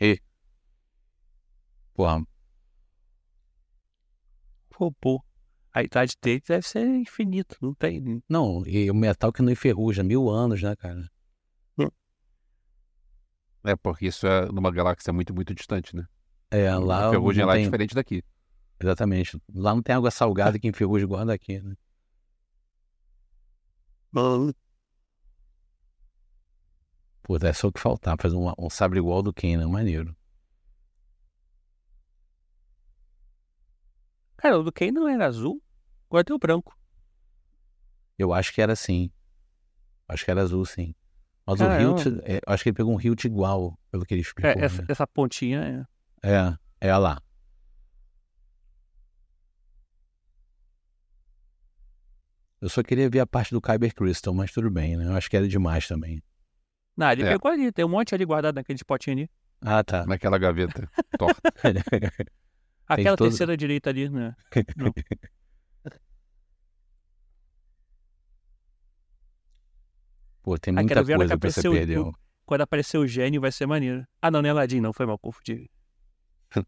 E. 0.00 0.18
Porra, 1.94 2.24
Pô, 4.70 4.90
pô. 4.92 5.22
A 5.78 5.82
idade 5.84 6.16
dele 6.20 6.42
deve 6.44 6.66
ser 6.66 6.84
infinita. 6.84 7.56
Não 7.62 7.72
tem. 7.72 8.20
não, 8.28 8.66
e 8.66 8.90
o 8.90 8.94
metal 8.94 9.32
que 9.32 9.40
não 9.40 9.52
enferruja, 9.52 10.02
mil 10.02 10.28
anos, 10.28 10.60
né, 10.60 10.74
cara? 10.74 11.08
É, 13.62 13.76
porque 13.76 14.06
isso 14.06 14.26
é 14.26 14.46
numa 14.46 14.72
galáxia 14.72 15.12
muito, 15.12 15.32
muito 15.32 15.54
distante, 15.54 15.94
né? 15.94 16.04
É, 16.50 16.74
lá 16.74 17.06
a 17.06 17.10
ferrugem 17.10 17.44
lá 17.44 17.52
é 17.52 17.56
tem... 17.58 17.64
diferente 17.66 17.94
daqui. 17.94 18.24
Exatamente. 18.80 19.40
Lá 19.54 19.72
não 19.72 19.80
tem 19.80 19.94
água 19.94 20.10
salgada 20.10 20.58
que 20.58 20.66
enferruja 20.66 21.04
igual 21.04 21.24
daqui, 21.24 21.60
né? 21.60 21.76
Pô, 27.22 27.36
é 27.36 27.52
só 27.52 27.68
o 27.68 27.72
que 27.72 27.78
faltar, 27.78 28.16
fazer 28.20 28.34
um, 28.34 28.52
um 28.58 28.68
sabre 28.68 28.98
igual 28.98 29.22
do 29.22 29.32
Ken, 29.32 29.56
né? 29.56 29.66
Maneiro. 29.66 30.16
Cara, 34.38 34.58
o 34.58 34.64
do 34.64 34.72
Kane 34.72 34.92
não 34.92 35.08
era 35.08 35.26
azul. 35.26 35.62
Agora 36.08 36.24
tem 36.24 36.34
o 36.34 36.38
branco. 36.38 36.76
Eu 38.18 38.32
acho 38.32 38.52
que 38.52 38.60
era 38.60 38.72
assim. 38.72 39.10
Acho 40.08 40.24
que 40.24 40.30
era 40.30 40.42
azul, 40.42 40.64
sim. 40.64 40.94
Mas 41.46 41.58
Cara, 41.60 41.78
o 41.78 41.82
eu- 41.82 41.90
hilt, 41.96 42.06
é, 42.24 42.36
eu 42.36 42.52
acho 42.52 42.62
que 42.62 42.68
ele 42.70 42.76
pegou 42.76 42.94
um 42.94 43.00
hilt 43.00 43.24
igual, 43.24 43.78
pelo 43.90 44.04
que 44.04 44.14
ele 44.14 44.20
explicou. 44.22 44.50
É, 44.50 44.64
essa, 44.64 44.82
né? 44.82 44.86
essa 44.90 45.06
pontinha 45.06 45.86
é. 46.22 46.58
É, 46.80 46.88
é 46.88 46.96
lá. 46.96 47.22
Eu 52.60 52.68
só 52.68 52.82
queria 52.82 53.08
ver 53.08 53.20
a 53.20 53.26
parte 53.26 53.52
do 53.52 53.60
Kyber 53.60 53.94
Crystal, 53.94 54.34
mas 54.34 54.50
tudo 54.50 54.70
bem, 54.70 54.96
né? 54.96 55.06
Eu 55.06 55.12
acho 55.12 55.30
que 55.30 55.36
era 55.36 55.46
demais 55.46 55.86
também. 55.86 56.20
Não, 56.96 57.10
ele 57.12 57.22
É. 57.22 57.30
pegou 57.32 57.50
ali. 57.50 57.70
Tem 57.70 57.84
um 57.84 57.88
monte 57.88 58.14
ali 58.14 58.24
guardado 58.24 58.56
naquele 58.56 58.78
potinho 58.84 59.16
ali. 59.18 59.30
Ah, 59.60 59.84
tá. 59.84 60.04
Naquela 60.06 60.38
gaveta 60.38 60.90
torta. 61.16 61.40
Aquela 62.88 63.16
todo- 63.16 63.28
terceira 63.28 63.56
direita 63.56 63.90
ali, 63.90 64.08
né? 64.08 64.34
Pô, 70.48 70.58
tem 70.58 70.72
Ah, 70.72 70.76
muita 70.80 70.94
quero 70.94 71.04
ver 71.06 71.12
a 71.12 71.16
hora 71.18 71.24
que 71.28 71.38
coisa 71.38 71.38
pra 71.40 71.50
você 71.62 71.68
o- 71.68 71.72
perder. 71.72 71.98
o- 71.98 72.12
Quando 72.46 72.62
aparecer 72.62 72.96
o 72.96 73.06
gênio 73.06 73.38
vai 73.38 73.52
ser 73.52 73.66
maneiro. 73.66 74.06
Ah, 74.22 74.30
não, 74.30 74.40
não 74.40 74.48
é 74.48 74.50
Aladdin, 74.52 74.80
não. 74.80 74.94
Foi 74.94 75.04
mal, 75.04 75.18
confundi. 75.18 75.70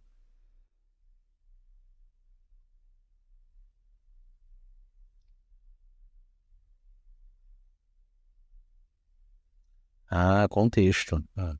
Ah, 10.10 10.46
contexto. 10.48 11.22
Ah. 11.36 11.54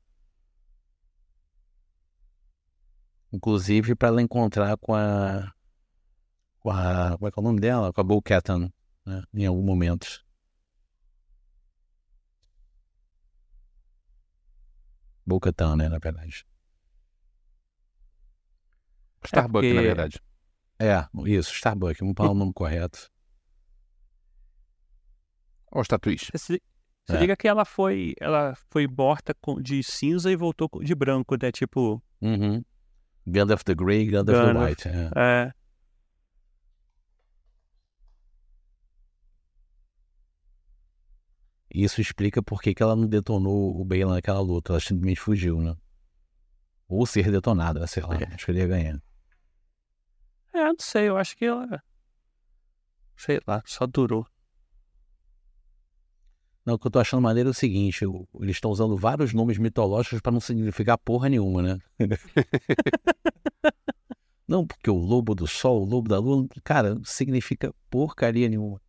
Inclusive 3.31 3.95
para 3.95 4.09
ela 4.09 4.21
encontrar 4.21 4.75
com 4.77 4.93
a, 4.93 5.51
com 6.59 6.69
a. 6.69 7.15
Como 7.17 7.27
é 7.27 7.31
que 7.31 7.39
é 7.39 7.41
o 7.41 7.43
nome 7.43 7.59
dela? 7.61 7.93
Com 7.93 8.01
a 8.01 8.03
Bo 8.03 8.21
Katan, 8.21 8.69
né? 9.05 9.23
Em 9.33 9.45
algum 9.45 9.63
momento. 9.63 10.23
Bo 15.31 15.39
Katan, 15.39 15.77
né? 15.77 15.87
Na 15.87 15.97
verdade. 15.97 16.45
Starbucks, 19.23 19.51
porque- 19.69 19.73
na 19.73 19.81
verdade. 19.81 20.19
É, 20.79 21.05
isso, 21.27 21.53
Starbucks, 21.53 21.99
vamos 21.99 22.15
falar 22.17 22.31
o 22.31 22.33
nome 22.33 22.51
correto. 22.53 23.09
Olha 25.71 25.81
os 25.81 25.87
tatuís. 25.87 26.21
Você 26.31 26.37
se, 26.37 26.61
se 27.09 27.15
É. 27.15 27.19
liga 27.19 27.37
que 27.37 27.47
ela 27.47 27.63
foi. 27.63 28.13
Ela 28.19 28.53
foi 28.69 28.87
morta 28.87 29.33
de 29.61 29.81
cinza 29.83 30.29
e 30.31 30.35
voltou 30.35 30.67
de 30.83 30.93
branco, 30.95 31.35
né? 31.41 31.51
Tipo. 31.51 32.01
Uhum. 32.21 32.61
Gandalf 33.25 33.63
the 33.63 33.73
Grey, 33.75 34.05
Gandalf 34.07 34.37
the 34.39 34.45
Gandalf. 34.53 34.69
White. 34.69 34.87
É. 34.89 35.11
É. 35.15 35.53
Isso 41.73 42.01
explica 42.01 42.43
por 42.43 42.61
que 42.61 42.73
que 42.73 42.83
ela 42.83 42.95
não 42.95 43.07
detonou 43.07 43.79
o 43.79 43.85
Bale 43.85 44.05
naquela 44.05 44.41
luta. 44.41 44.73
Ela 44.73 44.79
simplesmente 44.79 45.21
fugiu, 45.21 45.61
né? 45.61 45.75
Ou 46.87 47.05
ser 47.05 47.31
detonada, 47.31 47.87
sei 47.87 48.03
lá. 48.03 48.15
É. 48.15 48.33
Acho 48.33 48.45
que 48.45 48.51
ele 48.51 48.59
ia 48.59 48.67
ganhar. 48.67 49.01
É, 50.53 50.65
não 50.65 50.75
sei, 50.77 51.07
eu 51.07 51.17
acho 51.17 51.37
que 51.37 51.45
ela. 51.45 51.81
Sei 53.15 53.39
lá, 53.47 53.63
só 53.65 53.87
durou. 53.87 54.27
Não, 56.65 56.75
o 56.75 56.79
que 56.79 56.87
eu 56.87 56.91
tô 56.91 56.99
achando 56.99 57.21
maneiro 57.21 57.49
é 57.49 57.51
o 57.51 57.53
seguinte: 57.53 58.03
eles 58.03 58.57
estão 58.57 58.69
usando 58.69 58.97
vários 58.97 59.33
nomes 59.33 59.57
mitológicos 59.57 60.19
para 60.19 60.31
não 60.31 60.41
significar 60.41 60.97
porra 60.97 61.29
nenhuma, 61.29 61.61
né? 61.61 61.77
não, 64.47 64.67
porque 64.67 64.89
o 64.89 64.97
lobo 64.97 65.33
do 65.33 65.47
sol, 65.47 65.81
o 65.81 65.85
lobo 65.85 66.09
da 66.09 66.19
lua, 66.19 66.45
cara, 66.63 66.95
não 66.95 67.03
significa 67.05 67.73
porcaria 67.89 68.49
nenhuma. 68.49 68.81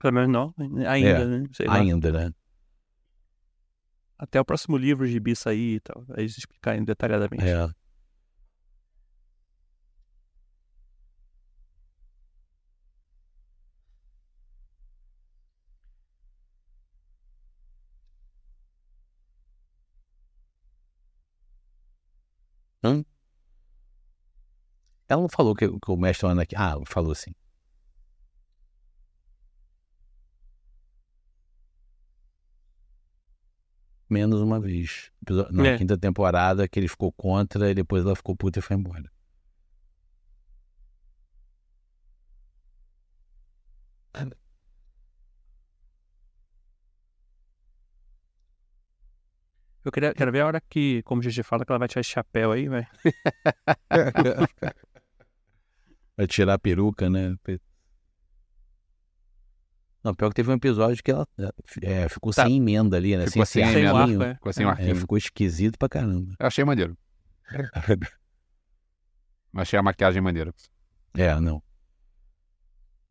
Pelo 0.00 0.14
menos 0.14 0.30
não, 0.30 0.54
ainda, 0.88 1.08
É, 1.08 1.26
né? 1.26 1.46
Sei 1.52 1.66
lá. 1.66 1.74
Ainda, 1.74 2.10
né? 2.10 2.32
Até 4.18 4.40
o 4.40 4.44
próximo 4.44 4.78
livro 4.78 5.06
de 5.06 5.20
Bi 5.20 5.36
sair 5.36 5.76
e 5.76 5.80
tal. 5.80 6.02
Aí 6.10 6.22
eles 6.22 6.38
explicarem 6.38 6.82
detalhadamente. 6.82 7.44
É. 7.44 7.68
Hã? 22.82 23.04
Ela 25.06 25.20
não 25.20 25.28
falou 25.28 25.54
que, 25.54 25.68
que 25.68 25.90
o 25.90 25.96
mestre 25.96 26.26
anda 26.26 26.42
aqui. 26.42 26.56
Ah, 26.56 26.76
falou 26.86 27.14
sim. 27.14 27.34
Menos 34.10 34.40
uma 34.40 34.58
vez. 34.58 35.10
Na 35.52 35.68
É. 35.68 35.78
quinta 35.78 35.96
temporada 35.96 36.66
que 36.66 36.80
ele 36.80 36.88
ficou 36.88 37.12
contra 37.12 37.70
e 37.70 37.74
depois 37.74 38.04
ela 38.04 38.16
ficou 38.16 38.34
puta 38.36 38.58
e 38.58 38.62
foi 38.62 38.76
embora. 38.76 39.08
Eu 49.84 49.90
queria, 49.90 50.12
quero 50.12 50.30
ver 50.30 50.40
a 50.40 50.46
hora 50.46 50.60
que, 50.60 51.02
como 51.04 51.20
o 51.20 51.24
GG 51.24 51.42
fala, 51.42 51.64
que 51.64 51.72
ela 51.72 51.78
vai 51.78 51.88
tirar 51.88 52.00
esse 52.00 52.10
chapéu 52.10 52.52
aí, 52.52 52.68
vai. 52.68 52.86
Vai 56.16 56.26
tirar 56.26 56.52
a 56.54 56.58
peruca, 56.58 57.08
né? 57.08 57.34
Não, 60.02 60.14
pior 60.14 60.30
que 60.30 60.34
teve 60.36 60.50
um 60.50 60.54
episódio 60.54 61.02
que 61.02 61.10
ela 61.10 61.26
é, 61.82 62.08
ficou 62.08 62.32
Tá. 62.32 62.44
sem 62.44 62.56
emenda 62.56 62.96
ali, 62.96 63.16
né? 63.16 63.26
Ficou 63.26 63.44
sem 63.44 63.64
Sem 63.66 63.86
arquinho. 63.86 63.96
arco, 64.22 64.22
é. 64.22 64.34
Ficou 64.34 64.52
um 64.64 64.68
É, 64.68 64.70
arquivo. 64.72 65.00
ficou 65.00 65.18
esquisito 65.18 65.78
pra 65.78 65.88
caramba. 65.90 66.34
Eu 66.38 66.46
achei 66.46 66.64
maneiro. 66.64 66.96
Achei 69.52 69.76
a 69.78 69.82
maquiagem 69.82 70.22
maneira. 70.22 70.54
É, 71.14 71.34
não. 71.40 71.60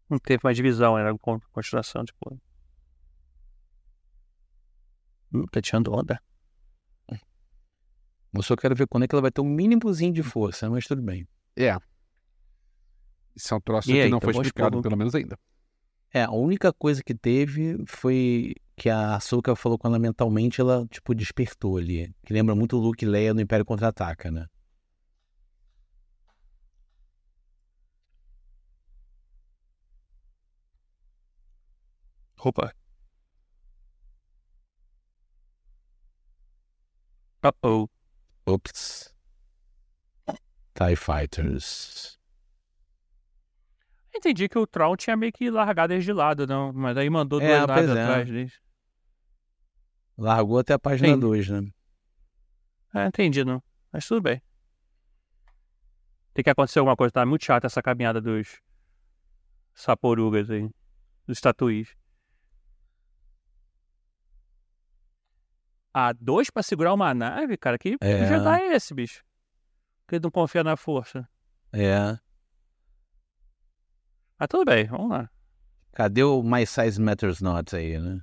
Não 0.10 0.18
teve 0.18 0.40
mais 0.44 0.56
divisão, 0.56 0.98
era 0.98 1.16
con- 1.18 1.40
continuação, 1.52 2.06
tipo. 2.06 2.40
Hum, 5.34 5.46
tá 5.52 5.62
tirando 5.62 5.94
onda. 5.94 6.20
Eu 8.34 8.44
só 8.44 8.56
quero 8.56 8.76
ver 8.76 8.88
quando 8.88 9.04
é 9.04 9.08
que 9.08 9.14
ela 9.16 9.22
vai 9.24 9.32
ter 9.32 9.42
um 9.42 9.50
mínimozinho 9.50 10.14
de 10.14 10.22
força, 10.24 10.70
mas 10.70 10.86
tudo 10.88 11.02
bem. 11.02 11.28
É. 11.58 11.76
Isso 13.36 13.54
é 13.54 13.58
um 13.58 13.62
troço 13.62 13.90
E 13.90 13.94
que 13.94 14.02
aí, 14.02 14.10
não 14.10 14.18
então 14.18 14.32
foi 14.32 14.42
explicado, 14.42 14.82
pelo 14.82 14.96
menos 14.98 15.14
ainda. 15.16 15.38
É, 16.14 16.24
a 16.24 16.32
única 16.32 16.74
coisa 16.74 17.04
que 17.04 17.14
teve 17.14 17.84
foi 17.88 18.56
que 18.76 18.90
a 18.90 19.16
Ahsoka 19.16 19.56
falou 19.56 19.78
com 19.78 19.88
ela 19.88 20.00
mentalmente, 20.00 20.60
ela, 20.62 20.88
tipo, 20.88 21.14
despertou 21.14 21.78
ali. 21.78 22.14
Que 22.26 22.34
lembra 22.34 22.56
muito 22.56 22.78
o 22.78 22.80
Luke 22.80 23.04
e 23.06 23.08
Leia 23.08 23.34
no 23.34 23.42
Império 23.42 23.66
Contra-Ataca, 23.66 24.32
né? 24.32 24.48
Roupa. 32.38 32.74
Uh-oh. 37.44 37.90
Ops. 38.46 39.14
TIE 40.76 40.96
Fighters. 40.96 42.19
Entendi 44.16 44.50
que 44.50 44.58
o 44.58 44.66
Tron 44.68 44.96
tinha 44.96 45.16
meio 45.16 45.32
que 45.32 45.50
largado 45.50 45.94
eles 45.94 46.04
de 46.04 46.12
lado, 46.14 46.46
não. 46.48 46.74
Mas 46.74 46.98
aí 46.98 47.10
mandou 47.10 47.42
É, 47.42 47.48
duas 47.48 47.68
naves 47.68 47.90
é. 47.90 47.92
atrás 48.04 48.28
deles. 48.28 48.60
Largou 50.18 50.60
até 50.60 50.74
a 50.74 50.80
página 50.80 51.10
Sim. 51.10 51.20
2, 51.20 51.50
né? 51.50 51.70
É, 52.94 53.06
entendi, 53.06 53.44
não. 53.46 53.62
Mas 53.92 54.06
tudo 54.08 54.22
bem. 54.22 54.42
Tem 56.34 56.44
que 56.44 56.50
acontecer 56.50 56.80
alguma 56.80 56.96
coisa, 56.96 57.12
tá 57.12 57.26
muito 57.26 57.46
chata 57.46 57.68
essa 57.68 57.82
caminhada 57.82 58.20
dos 58.20 58.60
saporugas 59.74 60.50
aí. 60.50 60.70
Dos 61.28 61.40
tatuís. 61.40 61.96
Ah, 65.94 66.14
dois 66.14 66.50
pra 66.50 66.62
segurar 66.64 66.94
uma 66.94 67.14
nave, 67.14 67.58
cara? 67.58 67.78
Que 67.78 67.98
É. 68.02 68.28
Jedi 68.28 68.62
é 68.62 68.76
esse, 68.76 68.94
bicho? 68.94 69.24
Que 70.08 70.16
ele 70.16 70.24
não 70.24 70.32
confia 70.32 70.64
na 70.64 70.76
força. 70.78 71.28
É. 71.74 72.18
Mas 74.40 74.48
tudo 74.50 74.66
bem, 74.66 74.86
vamos 74.88 75.10
lá. 75.10 75.30
Cadê 75.94 76.24
o 76.24 76.42
My 76.44 76.66
Size 76.66 77.00
Matters 77.02 77.42
Not 77.42 77.76
aí, 77.76 78.00
né? 78.00 78.22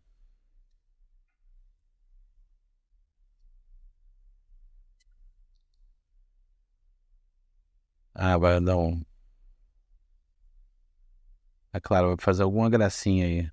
Ah, 8.15 8.37
vai 8.39 8.61
dar 8.61 8.77
um. 8.77 9.03
É 11.73 11.79
claro, 11.81 12.09
vai 12.09 12.17
fazer 12.19 12.43
alguma 12.43 12.69
gracinha 12.71 13.27
aí. 13.27 13.51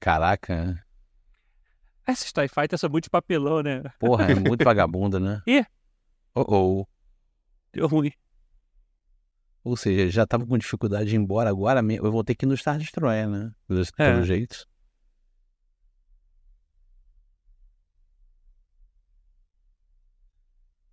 Caraca, 0.00 0.84
Esses 2.06 2.32
TIE 2.32 2.48
Fighters 2.48 2.80
são 2.80 2.90
muito 2.90 3.04
de 3.04 3.10
papelão, 3.10 3.62
né? 3.62 3.82
porra, 3.98 4.24
é 4.30 4.34
muito 4.34 4.64
vagabunda, 4.64 5.20
né? 5.20 5.40
Ih. 5.46 5.64
Oh, 6.34 6.44
oh. 6.48 6.86
Deu 7.72 7.86
ruim. 7.86 8.12
Ou 9.64 9.76
seja, 9.76 10.10
já 10.10 10.26
tava 10.26 10.44
com 10.44 10.58
dificuldade 10.58 11.10
de 11.10 11.14
ir 11.14 11.18
embora 11.18 11.48
agora, 11.48 11.80
me- 11.80 11.96
eu 11.96 12.10
vou 12.10 12.24
ter 12.24 12.34
que 12.34 12.44
ir 12.44 12.48
no 12.48 12.56
Star 12.56 12.78
Destroyer, 12.78 13.28
né? 13.28 13.52
Pelo, 13.68 13.80
É. 13.80 13.84
pelo 13.96 14.24
jeito. 14.24 14.66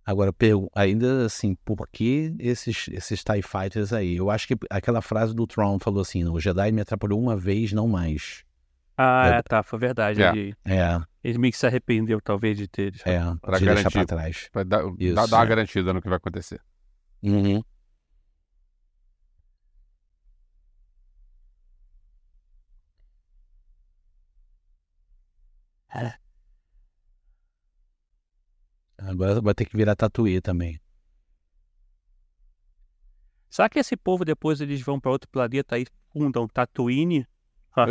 Agora, 0.04 0.32
ainda 0.74 1.26
assim, 1.26 1.54
por 1.64 1.86
que 1.88 2.34
esses, 2.38 2.88
esses 2.88 3.22
TIE 3.22 3.42
Fighters 3.42 3.92
aí? 3.92 4.16
Eu 4.16 4.28
acho 4.30 4.48
que 4.48 4.56
aquela 4.68 5.00
frase 5.00 5.34
do 5.34 5.46
Tron 5.46 5.78
falou 5.78 6.00
assim, 6.00 6.24
o 6.24 6.40
Jedi 6.40 6.72
me 6.72 6.80
atrapalhou 6.80 7.20
uma 7.20 7.36
vez, 7.36 7.72
não 7.72 7.86
mais. 7.86 8.42
Ah, 8.96 9.28
É. 9.28 9.38
é, 9.38 9.42
tá, 9.42 9.62
foi 9.62 9.78
verdade. 9.78 10.22
É. 10.22 10.30
Ele, 10.30 10.54
É, 10.64 11.00
ele 11.24 11.38
meio 11.38 11.52
que 11.52 11.58
se 11.58 11.66
arrependeu, 11.66 12.20
talvez, 12.20 12.56
de 12.56 12.68
ter. 12.68 12.94
é, 13.06 13.18
Pra 13.40 13.58
de 13.58 13.64
deixar 13.64 13.90
garantir. 13.90 13.92
pra 13.92 14.04
trás. 14.06 14.48
Pra 14.52 14.62
dar, 14.62 14.82
Isso, 14.98 15.14
dar, 15.14 15.26
dar 15.26 15.36
uma 15.38 15.44
é. 15.44 15.48
garantida 15.48 15.92
no 15.92 16.02
que 16.02 16.08
vai 16.08 16.16
acontecer. 16.18 16.60
Uhum. 17.22 17.62
Agora 28.98 29.40
vai 29.40 29.54
ter 29.54 29.64
que 29.64 29.76
virar 29.76 29.96
tatuí 29.96 30.40
também. 30.40 30.78
Será 33.48 33.68
que 33.68 33.78
esse 33.78 33.96
povo 33.96 34.24
depois 34.24 34.60
eles 34.60 34.80
vão 34.80 35.00
pra 35.00 35.10
outro 35.10 35.28
planeta 35.28 35.78
e 35.78 35.86
fundam 36.12 36.46
Tatooine? 36.46 37.26
Ah. 37.76 37.86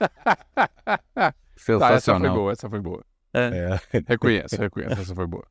Hum. 1.66 1.78
Tá, 1.78 1.92
essa 1.92 2.12
foi 2.12 2.14
Sensacional. 2.14 2.34
boa, 2.34 2.52
essa 2.52 2.68
foi 2.68 2.80
boa. 2.80 3.04
É. 3.32 3.78
Reconheço, 4.06 4.56
reconheço, 4.56 5.00
essa 5.00 5.14
foi 5.14 5.26
boa. 5.26 5.46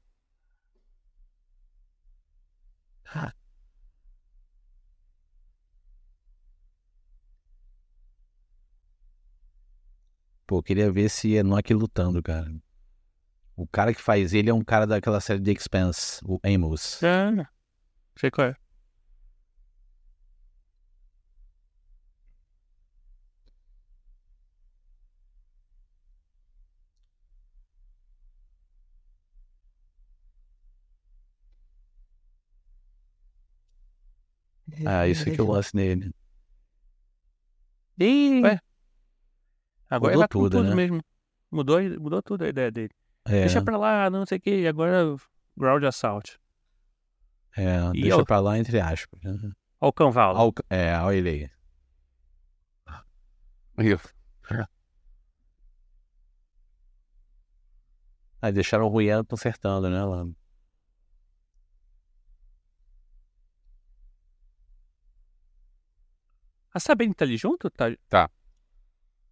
Pô, 10.45 10.61
queria 10.61 10.91
ver 10.91 11.03
esse 11.03 11.33
Enoch 11.33 11.73
lutando, 11.73 12.21
cara. 12.21 12.53
O 13.55 13.67
cara 13.67 13.93
que 13.93 14.01
faz 14.01 14.33
ele 14.33 14.49
é 14.49 14.53
um 14.53 14.63
cara 14.63 14.85
daquela 14.85 15.19
série 15.21 15.41
The 15.41 15.51
Expanse, 15.51 16.19
o 16.25 16.39
Amos. 16.43 17.01
É. 17.01 17.45
Sei 18.15 18.29
qual 18.29 18.47
é. 18.47 18.62
Ah, 34.85 35.07
isso 35.07 35.27
aqui 35.29 35.39
eu 35.39 35.47
lance 35.47 35.75
nele. 35.75 36.11
Ih, 37.99 38.41
Ué, 38.41 38.59
agora 39.89 40.13
Mudou 40.13 40.27
tudo, 40.27 40.57
tudo 40.57 40.69
né? 40.69 40.75
mesmo. 40.75 41.01
Mudou, 41.51 41.79
mudou 41.99 42.21
tudo 42.23 42.43
a 42.43 42.47
ideia 42.49 42.71
dele. 42.71 42.89
É, 43.25 43.41
Deixa 43.41 43.61
pra 43.61 43.77
lá, 43.77 44.09
não 44.09 44.25
sei 44.25 44.37
o 44.37 44.41
que, 44.41 44.67
agora 44.67 45.15
ground 45.55 45.83
assault. 45.83 46.39
é, 47.55 47.77
E 47.93 48.01
deixa 48.01 48.17
eu- 48.17 48.25
pra 48.25 48.39
lá 48.39 48.57
entre 48.57 48.79
aspas. 48.79 49.21
né? 49.23 49.31
Olha 49.79 49.89
o 49.89 49.93
cavalo. 49.93 50.39
Ó 50.39 50.47
o- 50.49 50.53
É, 50.69 50.97
olha 50.97 51.15
ele 51.17 51.29
aí. 51.29 51.49
Aí 58.41 58.51
deixaram 58.51 58.85
o 58.85 58.89
Ruian 58.89 59.23
consertando, 59.23 59.89
né? 59.89 60.03
Lá. 60.03 60.25
A 66.73 66.79
Sabine 66.79 67.13
tá 67.13 67.23
ali 67.25 67.37
junto? 67.37 67.69
Tá. 67.69 68.29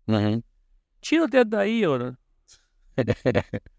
Uhum. 0.08 0.43
Tira 1.01 1.23
o 1.25 1.27
dedo 1.27 1.51
daí, 1.51 1.86
ô. 1.88 2.15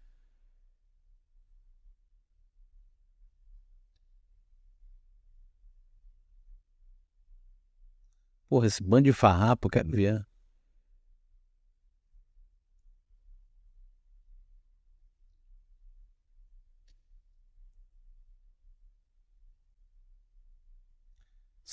Porra, 8.49 8.67
esse 8.67 8.83
bando 8.83 9.03
de 9.05 9.13
farrapo, 9.13 9.69
quero 9.69 9.89
ver. 9.89 10.25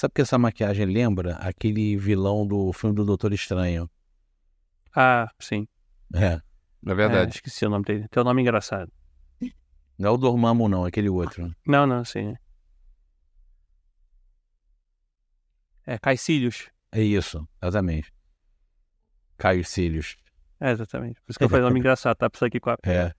Sabe 0.00 0.14
que 0.14 0.22
essa 0.22 0.38
maquiagem 0.38 0.86
lembra 0.86 1.34
aquele 1.34 1.94
vilão 1.94 2.46
do 2.46 2.72
filme 2.72 2.96
do 2.96 3.04
Doutor 3.04 3.34
Estranho? 3.34 3.86
Ah, 4.96 5.30
sim. 5.38 5.68
É. 6.14 6.40
É 6.86 6.94
verdade. 6.94 7.32
É, 7.32 7.34
esqueci 7.34 7.66
o 7.66 7.68
nome 7.68 7.84
dele. 7.84 8.08
Tem 8.08 8.22
um 8.22 8.24
nome 8.24 8.40
engraçado. 8.40 8.90
Não 9.98 10.08
é 10.08 10.10
o 10.10 10.16
Dormammu, 10.16 10.70
não, 10.70 10.86
é 10.86 10.88
aquele 10.88 11.10
outro. 11.10 11.54
Não, 11.66 11.86
não, 11.86 12.02
sim. 12.02 12.34
É 15.86 15.98
Caicílios. 15.98 16.70
É 16.90 17.02
isso, 17.02 17.46
exatamente. 17.62 18.10
Caicílios. 19.36 20.16
É, 20.58 20.70
exatamente. 20.70 21.20
Por 21.20 21.30
isso 21.32 21.38
que 21.38 21.44
eu 21.44 21.48
falei 21.50 21.62
nome 21.62 21.76
engraçado, 21.78 22.16
tá? 22.16 22.30
Por 22.30 22.36
é. 22.36 22.38
isso 22.38 22.44
aqui 22.46 22.58
com 22.58 22.70
a... 22.70 22.78
É. 22.84 23.14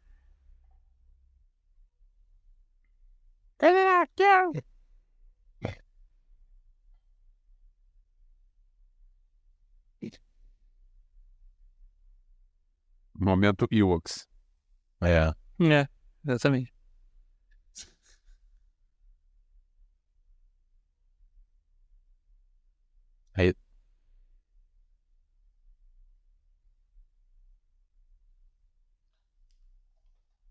Momento 13.22 13.68
Ewoks. 13.72 14.28
É. 15.02 15.32
É, 15.64 15.88
exatamente. 16.26 16.74
Aí. 23.34 23.54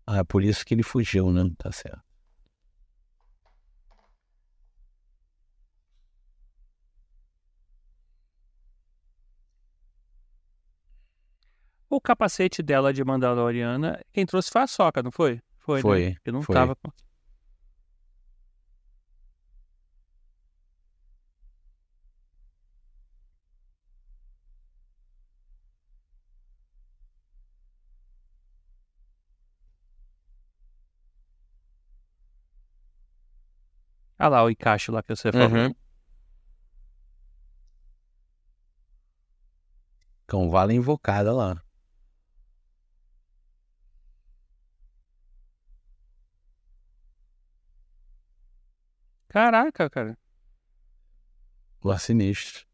Ah, 0.05 0.17
é 0.19 0.23
por 0.23 0.43
isso 0.43 0.65
que 0.65 0.73
ele 0.73 0.83
fugiu, 0.83 1.31
né? 1.31 1.43
Tá 1.57 1.71
certo. 1.71 2.10
O 11.91 11.99
capacete 11.99 12.63
dela 12.63 12.93
de 12.93 13.03
Mandaloriana, 13.03 13.99
quem 14.13 14.25
trouxe 14.25 14.49
foi 14.49 14.61
a 14.61 14.67
Soca, 14.67 15.03
não 15.03 15.11
foi? 15.11 15.41
Foi, 15.59 15.81
Foi, 15.81 16.05
né? 16.05 16.13
Porque 16.13 16.31
não 16.31 16.41
foi. 16.41 16.55
tava. 16.55 16.73
com- 16.73 16.89
Ah 34.17 34.29
lá, 34.29 34.43
o 34.45 34.49
encaixe 34.49 34.91
lá 34.91 35.03
que 35.03 35.13
você 35.13 35.29
falou. 35.29 35.49
Uhum. 35.49 35.75
Cão 40.25 40.49
Vala 40.49 40.73
invocada 40.73 41.33
lá. 41.33 41.61
Caraca, 49.31 49.89
cara. 49.89 50.17
Lá 51.81 51.97
sinistro. 51.97 52.67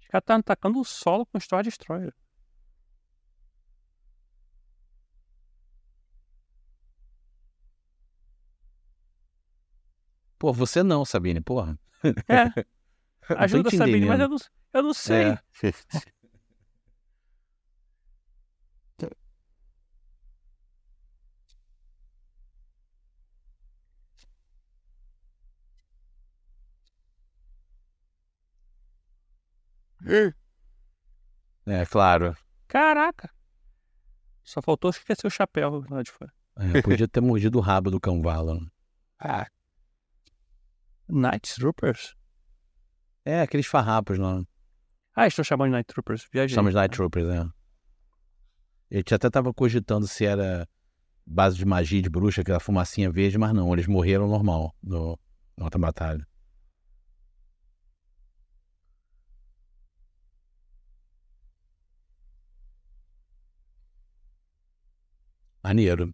Os 0.00 0.06
caras 0.08 0.24
tá 0.24 0.36
atacando 0.36 0.80
o 0.80 0.84
solo 0.84 1.26
com 1.26 1.38
Star 1.38 1.62
Destroyer. 1.62 2.14
Pô, 10.38 10.50
você 10.50 10.82
não, 10.82 11.04
Sabine, 11.04 11.42
porra. 11.42 11.78
É. 12.26 12.64
Ajuda 13.36 13.70
Sabine, 13.70 14.06
mas 14.06 14.18
eu 14.18 14.28
não, 14.30 14.38
eu 14.72 14.82
não 14.82 14.94
sei. 14.94 15.24
É. 15.26 15.38
É, 31.66 31.86
claro. 31.86 32.36
Caraca. 32.66 33.30
Só 34.42 34.60
faltou 34.60 34.90
esquecer 34.90 35.26
o 35.26 35.30
chapéu 35.30 35.84
lá 35.88 36.02
de 36.02 36.10
fora. 36.10 36.32
É, 36.56 36.82
podia 36.82 37.08
ter 37.08 37.20
mordido 37.20 37.58
o 37.58 37.60
rabo 37.60 37.90
do 37.90 38.00
cão 38.00 38.20
Vala. 38.22 38.58
Ah. 39.24 39.46
Night 41.08 41.54
Troopers? 41.54 42.16
É, 43.24 43.42
aqueles 43.42 43.66
farrapos 43.66 44.18
lá. 44.18 44.42
Ah, 45.14 45.28
estou 45.28 45.44
chamando 45.44 45.68
de 45.68 45.72
Night 45.74 45.86
Troopers. 45.86 46.26
Viajei. 46.32 46.56
Chamamos 46.56 46.72
de 46.72 46.80
Night 46.80 46.96
Troopers, 46.96 47.28
é. 47.28 47.48
Ele 48.90 49.04
até 49.08 49.30
tava 49.30 49.54
cogitando 49.54 50.08
se 50.08 50.26
era 50.26 50.68
base 51.24 51.56
de 51.56 51.64
magia 51.64 52.02
de 52.02 52.10
bruxa, 52.10 52.40
aquela 52.40 52.58
fumacinha 52.58 53.12
verde, 53.12 53.38
mas 53.38 53.52
não, 53.52 53.72
eles 53.72 53.86
morreram 53.86 54.26
normal 54.26 54.74
no, 54.82 55.16
na 55.56 55.66
outra 55.66 55.78
batalha. 55.78 56.26
Maneiro. 65.62 66.12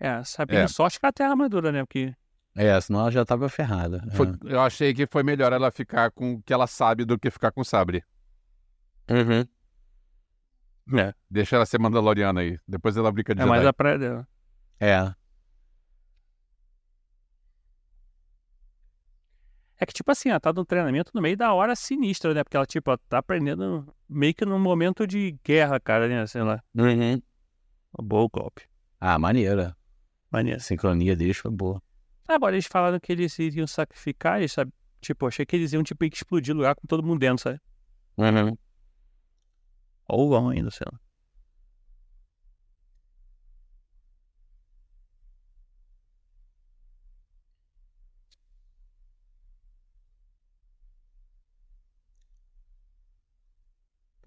É, 0.00 0.22
Sabine 0.24 0.60
É. 0.60 0.68
sorte 0.68 1.00
que 1.00 1.12
tem 1.12 1.26
a 1.26 1.30
armadura, 1.30 1.72
né? 1.72 1.84
Porque 1.84 2.14
É, 2.54 2.80
senão 2.80 3.00
ela 3.00 3.10
já 3.10 3.24
tava 3.24 3.48
ferrada. 3.48 4.02
é. 4.10 4.16
Foi- 4.16 4.32
eu 4.44 4.60
achei 4.60 4.92
que 4.94 5.06
foi 5.06 5.22
melhor 5.22 5.52
ela 5.52 5.70
ficar 5.70 6.10
com 6.10 6.34
o 6.34 6.42
que 6.42 6.52
ela 6.52 6.66
sabe 6.66 7.04
do 7.04 7.18
que 7.18 7.30
ficar 7.30 7.50
com 7.52 7.60
o 7.60 7.64
sabre. 7.64 8.04
É. 10.96 11.14
Deixa 11.30 11.56
ela 11.56 11.66
ser 11.66 11.78
Mandaloriana 11.78 12.40
aí. 12.40 12.58
Depois 12.66 12.96
ela 12.96 13.12
brinca 13.12 13.34
de 13.34 13.40
É 13.40 13.44
Jedi. 13.44 13.50
mais 13.56 13.66
a 13.66 13.72
praia 13.72 13.98
dela. 13.98 14.28
É. 14.80 14.90
É 14.92 15.14
que, 19.86 19.92
tipo 19.92 20.10
assim, 20.10 20.30
ela 20.30 20.40
tá 20.40 20.52
num 20.52 20.64
treinamento 20.64 21.12
no 21.14 21.22
meio 21.22 21.36
da 21.36 21.52
hora 21.52 21.76
sinistra, 21.76 22.34
né? 22.34 22.42
Porque 22.42 22.56
ela, 22.56 22.66
tipo, 22.66 22.90
ela 22.90 22.98
tá 23.08 23.18
aprendendo 23.18 23.86
meio 24.08 24.34
que 24.34 24.44
num 24.44 24.58
momento 24.58 25.06
de 25.06 25.38
guerra, 25.44 25.78
cara, 25.78 26.08
né? 26.08 26.26
Sei 26.26 26.42
lá. 26.42 26.62
Uhum. 26.74 27.22
Um 27.98 28.04
bom 28.04 28.28
golpe. 28.28 28.62
Ah, 29.00 29.18
maneira. 29.18 29.76
Maneiro. 30.30 30.58
A 30.58 30.62
sincronia 30.62 31.14
deles 31.14 31.36
foi 31.36 31.50
boa. 31.50 31.80
Agora 32.26 32.54
eles 32.54 32.66
falaram 32.66 32.98
que 32.98 33.12
eles 33.12 33.38
iriam 33.38 33.66
sacrificar, 33.66 34.38
eles, 34.38 34.52
sabe? 34.52 34.72
Tipo, 35.00 35.28
achei 35.28 35.46
que 35.46 35.54
eles 35.54 35.72
iam, 35.72 35.82
tipo, 35.82 36.04
explodir 36.04 36.54
o 36.54 36.58
lugar 36.58 36.74
com 36.74 36.86
todo 36.86 37.02
mundo 37.02 37.20
dentro, 37.20 37.42
sabe? 37.42 37.60
Uhum. 38.16 38.56
Ou 40.08 40.28
vão 40.28 40.48
ainda, 40.48 40.70
sei 40.70 40.86
lá. 40.90 40.98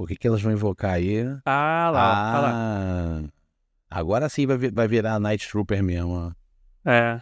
Por 0.01 0.07
que, 0.07 0.15
que 0.15 0.27
elas 0.27 0.41
vão 0.41 0.51
invocar 0.51 0.93
aí? 0.93 1.21
Ah 1.45 1.91
lá, 1.93 2.33
ah, 2.35 2.39
lá. 2.39 3.29
Agora 3.87 4.27
sim 4.29 4.47
vai, 4.47 4.57
vai 4.57 4.87
virar 4.87 5.19
Night 5.19 5.47
Trooper 5.47 5.83
mesmo. 5.83 6.33
ó. 6.83 6.89
É. 6.89 7.21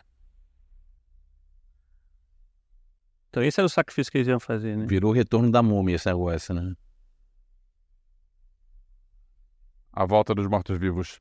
Então 3.30 3.44
esse 3.44 3.60
era 3.60 3.66
o 3.66 3.70
sacrifício 3.70 4.10
que 4.10 4.20
eles 4.20 4.30
iam 4.30 4.40
fazer, 4.40 4.78
né? 4.78 4.86
Virou 4.86 5.12
o 5.12 5.14
retorno 5.14 5.52
da 5.52 5.62
múmia 5.62 5.98
esse 5.98 6.08
negócio, 6.08 6.54
né? 6.54 6.74
A 9.92 10.06
volta 10.06 10.34
dos 10.34 10.48
mortos-vivos. 10.48 11.20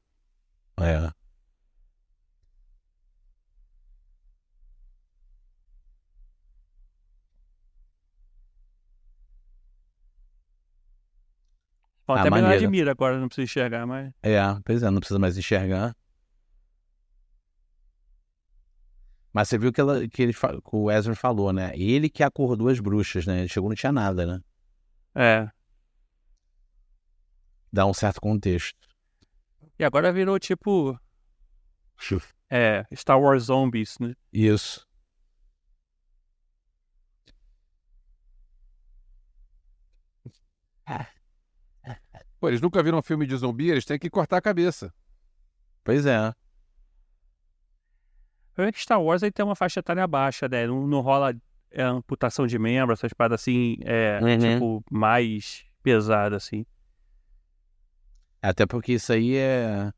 É. 0.79 1.13
Bom, 12.09 12.15
Ah, 12.15 12.21
até 12.21 12.31
melhor 12.31 12.57
de 12.57 12.67
mira 12.67 12.91
agora, 12.91 13.21
não 13.21 13.29
precisa 13.29 13.45
enxergar, 13.45 13.87
mas. 13.87 14.11
É, 14.23 14.41
pois 14.65 14.83
é, 14.83 14.91
não 14.91 14.99
precisa 14.99 15.19
mais 15.19 15.37
enxergar. 15.37 15.95
Mas 19.31 19.51
você 19.51 19.59
viu 19.59 19.71
que, 19.71 19.79
ela, 19.79 20.09
que, 20.09 20.23
ele, 20.23 20.33
que 20.33 20.41
o 20.73 20.91
Ezra 20.91 21.15
falou, 21.15 21.53
né? 21.53 21.71
Ele 21.75 22.09
que 22.09 22.23
acordou 22.23 22.69
as 22.69 22.81
bruxas, 22.81 23.27
né? 23.27 23.41
Ele 23.41 23.49
chegou 23.49 23.69
não 23.69 23.77
tinha 23.77 23.93
nada, 23.93 24.25
né? 24.25 24.41
É. 25.15 25.51
Dá 27.71 27.85
um 27.85 27.93
certo 27.93 28.23
contexto. 28.23 28.89
E 29.79 29.85
agora 29.85 30.11
virou 30.11 30.39
tipo. 30.39 30.99
É, 32.51 32.87
Star 32.95 33.21
Wars 33.21 33.43
Zombies, 33.43 33.99
né? 34.01 34.15
Isso. 34.33 34.89
Pô, 42.41 42.49
eles 42.49 42.61
nunca 42.61 42.83
viram 42.83 42.99
um 42.99 43.03
filme 43.03 43.27
de 43.27 43.37
zumbi, 43.37 43.71
eles 43.71 43.85
têm 43.85 43.99
que 43.99 44.09
cortar 44.11 44.37
a 44.37 44.41
cabeça. 44.41 44.93
Pois 45.83 46.07
é. 46.07 46.33
É 48.57 48.73
que 48.73 48.81
Star 48.81 49.01
Wars 49.01 49.23
aí 49.23 49.31
tem 49.31 49.45
uma 49.45 49.55
faixa 49.55 49.81
etária 49.81 50.07
baixa, 50.07 50.49
né? 50.49 50.67
Não, 50.67 50.87
não 50.87 51.01
rola 51.01 51.33
é, 51.71 51.83
amputação 51.83 52.47
de 52.47 52.59
membro, 52.59 52.93
essas 52.93 53.13
paradas 53.13 53.41
assim, 53.41 53.77
é, 53.83 54.19
Uhum. 54.21 54.39
tipo, 54.39 54.85
mais 54.91 55.65
pesada, 55.83 56.37
assim. 56.37 56.67
Até 58.43 58.67
porque 58.67 58.93
isso 58.95 59.13
aí 59.13 59.37
é, 59.37 59.93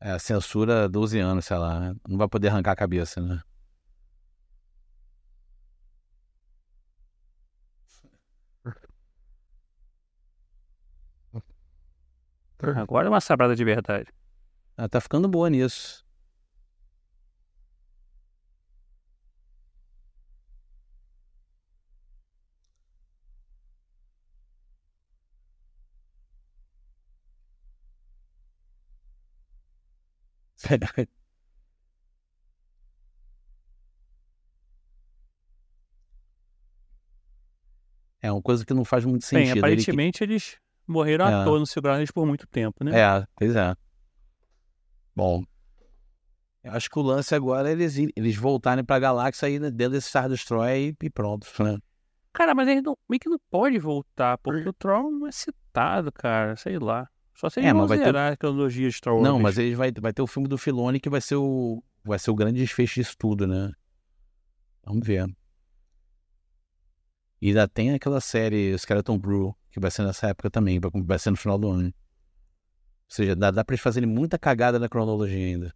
é 0.00 0.18
censura 0.18 0.88
12 0.88 1.18
anos, 1.18 1.44
sei 1.44 1.56
lá. 1.58 1.78
né? 1.80 1.94
Não 2.08 2.16
vai 2.18 2.28
poder 2.28 2.48
arrancar 2.48 2.72
a 2.72 2.76
cabeça, 2.76 3.20
né? 3.20 3.40
Agora 12.70 13.06
é 13.06 13.10
uma 13.10 13.20
sabrada 13.20 13.54
de 13.56 13.64
verdade. 13.64 14.06
Ela 14.76 14.88
tá 14.88 15.00
ficando 15.00 15.28
boa 15.28 15.50
nisso. 15.50 16.04
É 38.24 38.30
uma 38.30 38.40
coisa 38.40 38.64
que 38.64 38.72
não 38.72 38.84
faz 38.84 39.04
muito 39.04 39.22
Bem, 39.22 39.46
sentido. 39.46 39.46
Ele 39.48 39.52
que- 39.54 39.58
aparentemente 39.58 40.22
eles 40.22 40.56
morreram 40.92 41.24
à 41.26 41.40
É. 41.42 41.44
toa, 41.44 41.58
não 41.58 41.66
seguraram 41.66 42.00
eles 42.00 42.10
por 42.10 42.24
muito 42.26 42.46
tempo, 42.46 42.84
né? 42.84 42.92
É, 43.00 43.26
pois 43.36 43.56
é. 43.56 43.74
Bom. 45.14 45.42
Eu 46.62 46.72
acho 46.72 46.88
que 46.88 46.98
o 46.98 47.02
lance 47.02 47.34
agora 47.34 47.68
é 47.68 47.72
eles, 47.72 47.96
eles 48.16 48.36
voltarem 48.36 48.84
pra 48.84 48.98
galáxia 48.98 49.48
aí 49.48 49.58
dentro 49.58 49.90
desse 49.90 50.08
Star 50.08 50.28
Destroyer 50.28 50.94
e, 51.02 51.10
pronto, 51.10 51.46
né? 51.62 51.76
Cara, 52.32 52.54
mas 52.54 52.68
eles 52.68 52.82
não, 52.82 52.96
meio 53.08 53.18
que 53.20 53.28
não 53.28 53.38
pode 53.50 53.78
voltar, 53.78 54.38
porque 54.38 54.68
o 54.68 54.72
Tron 54.72 55.10
não 55.10 55.26
é 55.26 55.32
citado, 55.32 56.12
cara, 56.12 56.54
sei 56.56 56.78
lá. 56.78 57.08
Só 57.34 57.50
se 57.50 57.58
eles 57.60 57.68
É, 57.70 57.72
vão 57.72 57.82
mas 57.82 57.88
vai 57.88 57.98
ter- 57.98 58.04
zerar 58.04 58.32
a 58.32 58.36
cronologia 58.36 58.88
de 58.88 58.94
Star 58.94 59.12
Wars. 59.12 59.24
Não, 59.26 59.38
mas 59.40 59.58
eles 59.58 59.76
vai, 59.76 59.90
vai 59.90 60.12
ter 60.12 60.22
o 60.22 60.26
filme 60.26 60.48
do 60.48 60.56
Filone 60.56 61.00
que 61.00 61.10
vai 61.10 61.20
ser 61.20 61.34
o 61.36 61.82
vai 62.04 62.18
ser 62.18 62.30
o 62.30 62.34
grande 62.34 62.60
desfecho 62.60 62.94
disso 62.94 63.16
tudo, 63.18 63.46
né? 63.46 63.70
Vamos 64.84 65.06
ver. 65.06 65.26
E 67.40 67.48
ainda 67.48 67.66
tem 67.68 67.92
aquela 67.92 68.20
série 68.20 68.72
Skeleton 68.78 69.18
Crew, 69.20 69.56
que 69.72 69.80
vai 69.80 69.90
ser 69.90 70.04
nessa 70.04 70.28
época 70.28 70.50
também, 70.50 70.78
vai, 71.04 71.18
ser 71.18 71.30
no 71.30 71.36
final 71.36 71.58
do 71.58 71.70
ano. 71.70 71.86
Ou 71.88 71.92
seja, 73.08 73.34
dá, 73.34 73.50
dá 73.50 73.64
pra 73.64 73.74
eles 73.74 73.82
fazerem 73.82 74.08
muita 74.08 74.38
cagada 74.38 74.78
na 74.78 74.88
cronologia 74.88 75.36
ainda. 75.46 75.74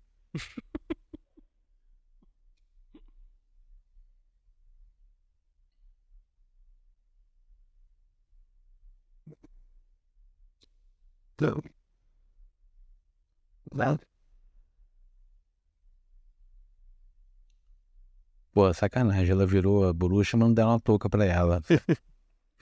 Pô, 18.52 18.72
sacanagem, 18.72 19.30
ela 19.32 19.46
virou 19.46 19.86
a 19.86 19.92
bruxa, 19.92 20.36
mas 20.36 20.48
não 20.48 20.54
deram 20.54 20.70
uma 20.70 20.80
touca 20.80 21.08
pra 21.08 21.24
ela. 21.24 21.60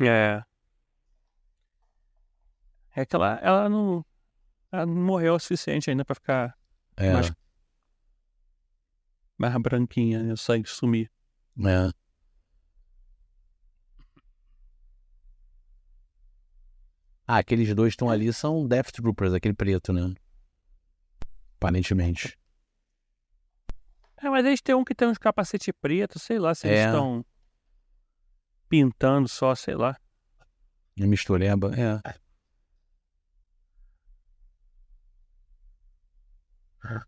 É. 0.00 0.42
É 2.94 3.04
que 3.04 3.14
ela, 3.16 3.38
ela 3.42 3.68
não. 3.68 4.04
Ela 4.70 4.86
não 4.86 4.94
morreu 4.94 5.34
o 5.34 5.38
suficiente 5.38 5.90
ainda 5.90 6.04
pra 6.04 6.14
ficar 6.14 6.56
É, 6.96 7.12
mais, 7.12 7.32
mais 9.36 9.56
branquinha, 9.62 10.22
né? 10.22 10.32
O 10.32 10.36
sangue 10.36 10.68
sumir. 10.68 11.10
é. 11.64 11.90
Ah, 17.26 17.38
aqueles 17.38 17.74
dois 17.74 17.92
estão 17.92 18.10
ali 18.10 18.30
são 18.32 18.66
Death 18.66 18.92
Troopers, 18.92 19.32
aquele 19.32 19.54
preto, 19.54 19.92
né? 19.92 20.14
Aparentemente. 21.56 22.38
É, 24.18 24.28
mas 24.28 24.44
eles 24.44 24.60
têm 24.60 24.74
um 24.74 24.84
que 24.84 24.94
tem 24.94 25.08
uns 25.08 25.16
capacete 25.18 25.72
preto, 25.72 26.18
sei 26.18 26.38
lá, 26.38 26.54
se 26.54 26.66
eles 26.66 26.80
É. 26.80 26.84
estão 26.86 27.24
pintando 28.68 29.26
só, 29.28 29.54
sei 29.54 29.74
lá. 29.74 29.96
A 31.00 31.06
mistureba, 31.06 31.72
é. 31.74 32.02
Aham. 36.84 37.04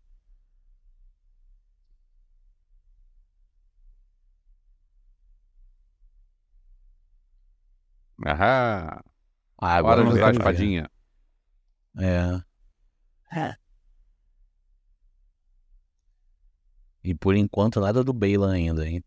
Ah, 8.25 9.01
Hora 9.59 9.77
agora 9.77 10.03
de 10.03 10.09
eu 10.09 10.13
usar 10.15 10.27
a 10.27 10.31
espadinha. 10.31 10.89
É. 11.99 13.55
E 17.03 17.15
por 17.15 17.35
enquanto 17.35 17.79
nada 17.79 18.03
do 18.03 18.13
Bela 18.13 18.51
ainda, 18.51 18.87
hein? 18.87 19.03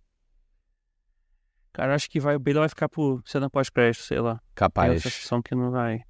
Cara, 1.73 1.95
acho 1.95 2.11
que 2.11 2.19
vai, 2.19 2.35
o 2.35 2.41
Bela 2.41 2.61
vai 2.61 2.69
ficar 2.69 2.89
por 2.89 3.23
cena 3.27 3.49
pós-crédito, 3.51 4.03
sei 4.03 4.21
lá. 4.21 4.37
Tenho 4.37 4.45
Capaz. 4.55 4.93
a 4.93 5.01
sensação 5.01 5.43
que 5.43 5.55
não 5.55 5.71
vai. 5.71 6.03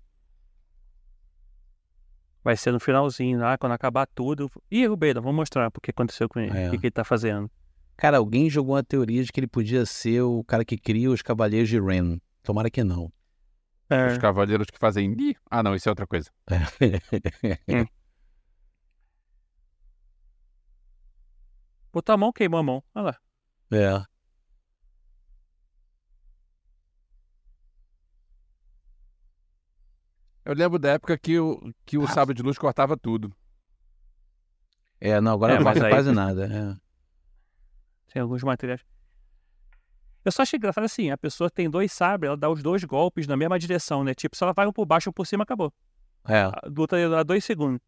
Vai 2.42 2.56
ser 2.56 2.72
no 2.72 2.80
finalzinho, 2.80 3.38
lá, 3.38 3.58
quando 3.58 3.72
acabar 3.72 4.06
tudo. 4.06 4.50
Ih, 4.70 4.88
Bela, 4.96 5.20
vamos 5.20 5.36
mostrar 5.36 5.68
o 5.68 5.80
que 5.80 5.90
aconteceu 5.90 6.28
com 6.28 6.40
ele, 6.40 6.50
o 6.50 6.56
É. 6.56 6.70
que, 6.70 6.78
que 6.78 6.86
ele 6.86 6.90
tá 6.90 7.04
fazendo. 7.04 7.50
Cara, 7.96 8.16
alguém 8.16 8.48
jogou 8.48 8.74
uma 8.76 8.82
teoria 8.82 9.22
de 9.22 9.30
que 9.30 9.38
ele 9.40 9.46
podia 9.46 9.84
ser 9.84 10.22
o 10.22 10.42
cara 10.44 10.64
que 10.64 10.78
cria 10.78 11.10
os 11.10 11.20
Cavaleiros 11.20 11.68
de 11.68 11.78
Ren. 11.78 12.18
Tomara 12.42 12.70
que 12.70 12.82
não. 12.82 13.12
É, 13.90 14.06
Os 14.12 14.18
cavaleiros 14.18 14.68
que 14.70 14.78
fazem. 14.78 15.12
Ih, 15.18 15.34
Ah, 15.50 15.62
não, 15.62 15.74
isso 15.74 15.88
é 15.88 15.90
outra 15.90 16.06
coisa. 16.06 16.30
botou 21.92 22.14
a 22.14 22.16
mão, 22.16 22.32
queimou 22.32 22.60
a 22.60 22.62
mão. 22.62 22.82
Olha 22.94 23.04
lá. 23.06 23.16
é. 23.72 24.02
Eu 30.50 30.56
lembro 30.56 30.80
da 30.80 30.90
época 30.94 31.16
que 31.16 31.38
o, 31.38 31.72
que 31.86 31.96
o 31.96 32.08
sábio 32.08 32.34
de 32.34 32.42
luz 32.42 32.58
cortava 32.58 32.96
tudo. 32.96 33.32
É, 35.00 35.20
não, 35.20 35.32
agora 35.34 35.52
É, 35.54 35.56
não 35.58 35.62
corta 35.62 35.84
aí- 35.86 35.92
quase 35.92 36.10
nada. 36.10 36.44
é. 36.46 36.76
Tem 38.12 38.20
alguns 38.20 38.42
materiais. 38.42 38.84
Eu 40.24 40.32
só 40.32 40.42
achei 40.42 40.56
engraçado 40.56 40.82
assim, 40.82 41.08
a 41.12 41.16
pessoa 41.16 41.48
tem 41.48 41.70
dois 41.70 41.92
sabres, 41.92 42.26
ela 42.30 42.36
dá 42.36 42.50
os 42.50 42.64
dois 42.64 42.82
golpes 42.82 43.28
na 43.28 43.36
mesma 43.36 43.60
direção, 43.60 44.02
né? 44.02 44.12
Tipo, 44.12 44.34
se 44.34 44.42
ela 44.42 44.52
vai 44.52 44.66
um 44.66 44.72
por 44.72 44.84
baixo 44.84 45.08
ou 45.10 45.12
por 45.12 45.24
cima, 45.24 45.44
acabou. 45.44 45.72
É. 46.26 46.40
A 46.40 46.60
luta 46.66 47.08
dá 47.08 47.22
dois 47.22 47.44
segundos. 47.44 47.80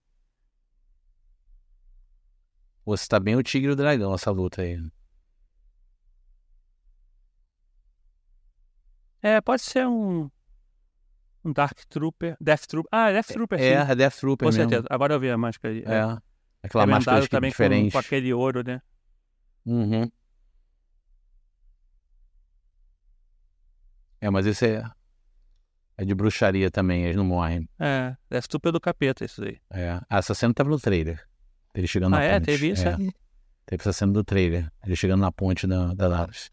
Você 2.85 3.09
tá 3.09 3.19
bem 3.19 3.35
o 3.35 3.43
tigre 3.43 3.71
e 3.71 3.73
o 3.73 3.77
dragão, 3.77 4.15
essa 4.15 4.31
luta 4.31 4.63
aí. 4.63 4.81
É, 9.21 9.41
pode 9.41 9.63
ser 9.63 9.85
um. 9.89 10.31
Um 11.45 11.53
Dark 11.53 11.79
Trooper. 11.89 12.37
Death 12.41 12.67
Trooper. 12.67 12.89
Ah, 12.93 13.11
é 13.11 13.15
Death 13.15 13.27
Trooper, 13.33 13.61
É, 13.61 13.85
sim. 13.85 13.91
é 13.93 13.95
Death 13.97 14.17
Trooper 14.21 14.47
Com 14.49 14.55
mesmo. 14.55 14.71
certeza. 14.71 14.87
Agora 14.91 15.15
eu 15.15 15.21
vi 15.21 15.31
a 15.31 15.37
máscara 15.39 15.75
ali. 15.75 15.83
É. 15.85 16.01
Aquela 16.63 16.85
É 16.85 16.87
máscara 16.87 16.99
vendado 16.99 17.19
escrita 17.23 17.37
também 17.37 17.51
com, 17.51 17.55
diferente. 17.55 17.93
com 17.93 17.99
aquele 17.99 18.33
ouro, 18.33 18.63
né? 18.65 18.81
Uhum. 19.67 20.09
É, 24.21 24.31
mas 24.31 24.47
esse 24.47 24.67
é. 24.67 24.85
É 25.99 26.05
de 26.05 26.15
bruxaria 26.15 26.71
também, 26.71 27.05
eles 27.05 27.17
não 27.17 27.25
morrem. 27.25 27.69
É, 27.79 28.17
Death 28.31 28.47
Trooper 28.47 28.73
do 28.73 28.81
capeta, 28.81 29.25
isso 29.25 29.45
aí. 29.45 29.59
É. 29.71 30.01
Ah, 30.09 30.19
essa 30.19 30.35
cena 30.35 30.55
tava 30.55 30.71
no 30.71 30.79
trailer. 30.81 31.23
Ele 31.75 31.87
chegando 31.87 32.15
Ah, 32.15 32.19
na 32.19 32.25
é? 32.25 32.35
ponte. 32.39 32.47
Teve 32.47 32.69
isso? 32.71 32.87
É. 32.89 32.93
é? 32.93 32.97
Teve 32.97 33.81
essa 33.81 33.93
cena 33.93 34.13
do 34.13 34.25
trailer. 34.25 34.71
Ele 34.85 34.97
chegando 34.97 35.21
na 35.21 35.31
ponte 35.33 35.67
da, 35.67 35.89
da 35.95 36.09
Dallas. 36.09 36.51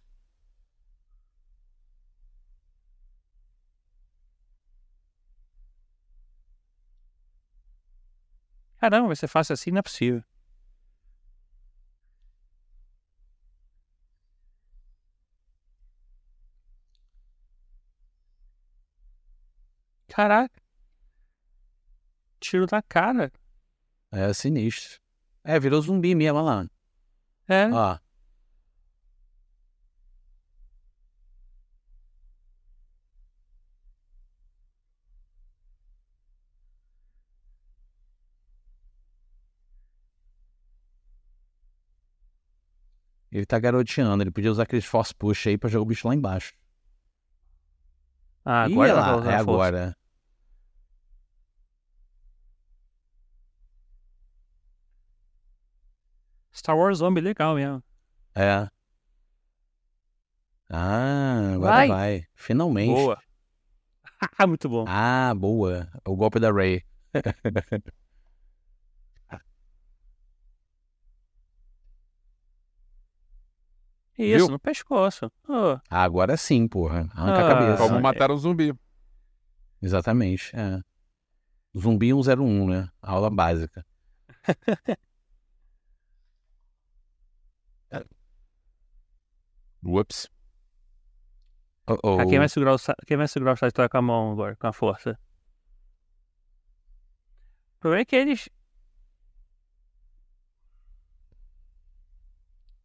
Caramba, 8.79 9.07
vai 9.07 9.15
ser 9.15 9.27
fácil 9.27 9.53
assim, 9.53 9.71
não 9.71 9.79
é 9.79 9.81
possível. 9.81 10.23
Caraca. 20.07 20.61
Tiro 22.39 22.65
na 22.71 22.81
cara. 22.81 23.31
É 24.11 24.33
sinistro. 24.33 24.99
É, 25.43 25.59
virou 25.59 25.81
zumbi 25.81 26.15
mesmo, 26.15 26.39
olha 26.39 26.45
lá. 26.45 26.69
É. 27.47 27.67
Ó. 27.71 27.97
Ele 43.31 43.45
tá 43.45 43.59
garoteando, 43.59 44.23
ele 44.23 44.31
podia 44.31 44.51
usar 44.51 44.63
aqueles 44.63 44.85
force 44.85 45.13
push 45.13 45.47
aí 45.47 45.57
pra 45.57 45.69
jogar 45.69 45.83
o 45.83 45.85
bicho 45.85 46.07
lá 46.07 46.15
embaixo. 46.15 46.53
Ah, 48.43 48.63
agora 48.63 48.93
vai 48.93 49.15
lá, 49.21 49.31
é 49.31 49.35
agora. 49.35 49.95
Star 56.51 56.75
Wars 56.75 56.97
Zombie, 56.97 57.21
legal 57.21 57.55
mesmo. 57.55 57.83
É. 58.35 58.67
Ah, 60.69 61.53
agora 61.55 61.71
Vai. 61.71 61.87
vai. 61.87 62.23
Finalmente. 62.35 62.93
Boa. 62.93 63.21
Muito 64.47 64.69
bom. 64.69 64.85
Ah, 64.87 65.33
boa. 65.35 65.87
O 66.05 66.15
golpe 66.15 66.39
da 66.39 66.51
Ray. 66.51 66.83
Isso, 74.19 74.45
Viu? 74.45 74.49
no 74.49 74.59
pescoço. 74.59 75.31
Ô, 75.47 75.79
Agora 75.89 76.35
sim, 76.35 76.67
porra. 76.67 77.09
Arranca 77.13 77.39
Ah, 77.41 77.45
a 77.45 77.53
cabeça. 77.53 77.83
Como 77.83 77.95
é. 77.95 78.01
matar 78.01 78.29
um 78.31 78.37
zumbi. 78.37 78.73
Exatamente. 79.81 80.53
É. 80.53 80.81
Zumbi 81.77 82.09
101, 82.09 82.67
né? 82.67 82.89
Aula 83.01 83.29
básica. 83.29 83.85
Ups. 89.81 90.29
Oh, 91.87 91.97
oh. 92.03 92.19
ah, 92.19 92.25
quem, 92.25 92.37
vai 92.37 92.49
segurar 92.49 92.75
o, 92.75 92.77
quem 93.07 93.15
vai 93.17 93.27
segurar 93.27 93.53
o 93.53 93.57
Sagitário 93.57 93.89
com 93.89 93.97
a 93.97 94.01
mão 94.01 94.33
agora, 94.33 94.55
com 94.57 94.67
a 94.67 94.73
força? 94.73 95.17
O 97.77 97.79
problema 97.79 98.01
é 98.01 98.05
que 98.05 98.15
eles. 98.17 98.49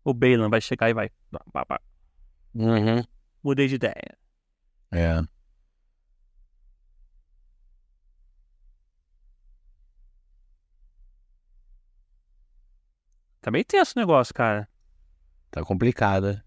O 0.04 0.12
Balan 0.12 0.50
vai 0.50 0.60
chegar 0.60 0.90
e 0.90 0.94
vai. 0.94 1.10
Uhum. 2.54 3.02
Mudei 3.42 3.66
de 3.68 3.76
ideia. 3.76 4.18
É. 4.92 5.22
Tá 13.40 13.50
meio 13.50 13.64
tenso 13.64 13.92
o 13.96 14.00
negócio, 14.00 14.32
cara. 14.34 14.68
Tá 15.50 15.62
complicada. 15.64 16.44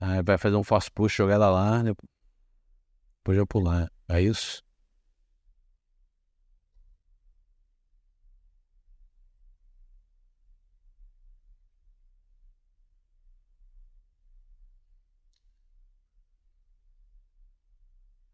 Aí 0.00 0.15
vai 0.26 0.38
fazer 0.38 0.56
um 0.56 0.64
force 0.64 0.90
push, 0.90 1.14
jogar 1.16 1.34
ela 1.34 1.50
lá, 1.50 1.82
depois 1.82 2.08
depois 3.26 3.38
eu 3.38 3.46
pular. 3.46 3.90
É 4.08 4.20
isso? 4.22 4.62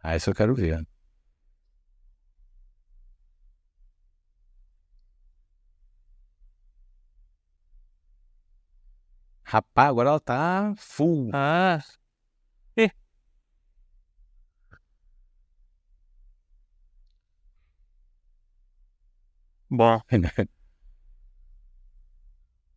Ah, 0.02 0.16
isso 0.16 0.30
eu 0.30 0.34
quero 0.34 0.54
ver. 0.54 0.86
Rapaz, 9.52 9.88
agora 9.90 10.08
ela 10.08 10.20
tá 10.20 10.72
full. 10.78 11.28
Ah. 11.34 11.78
Ih. 12.74 12.90
Bom, 19.68 20.00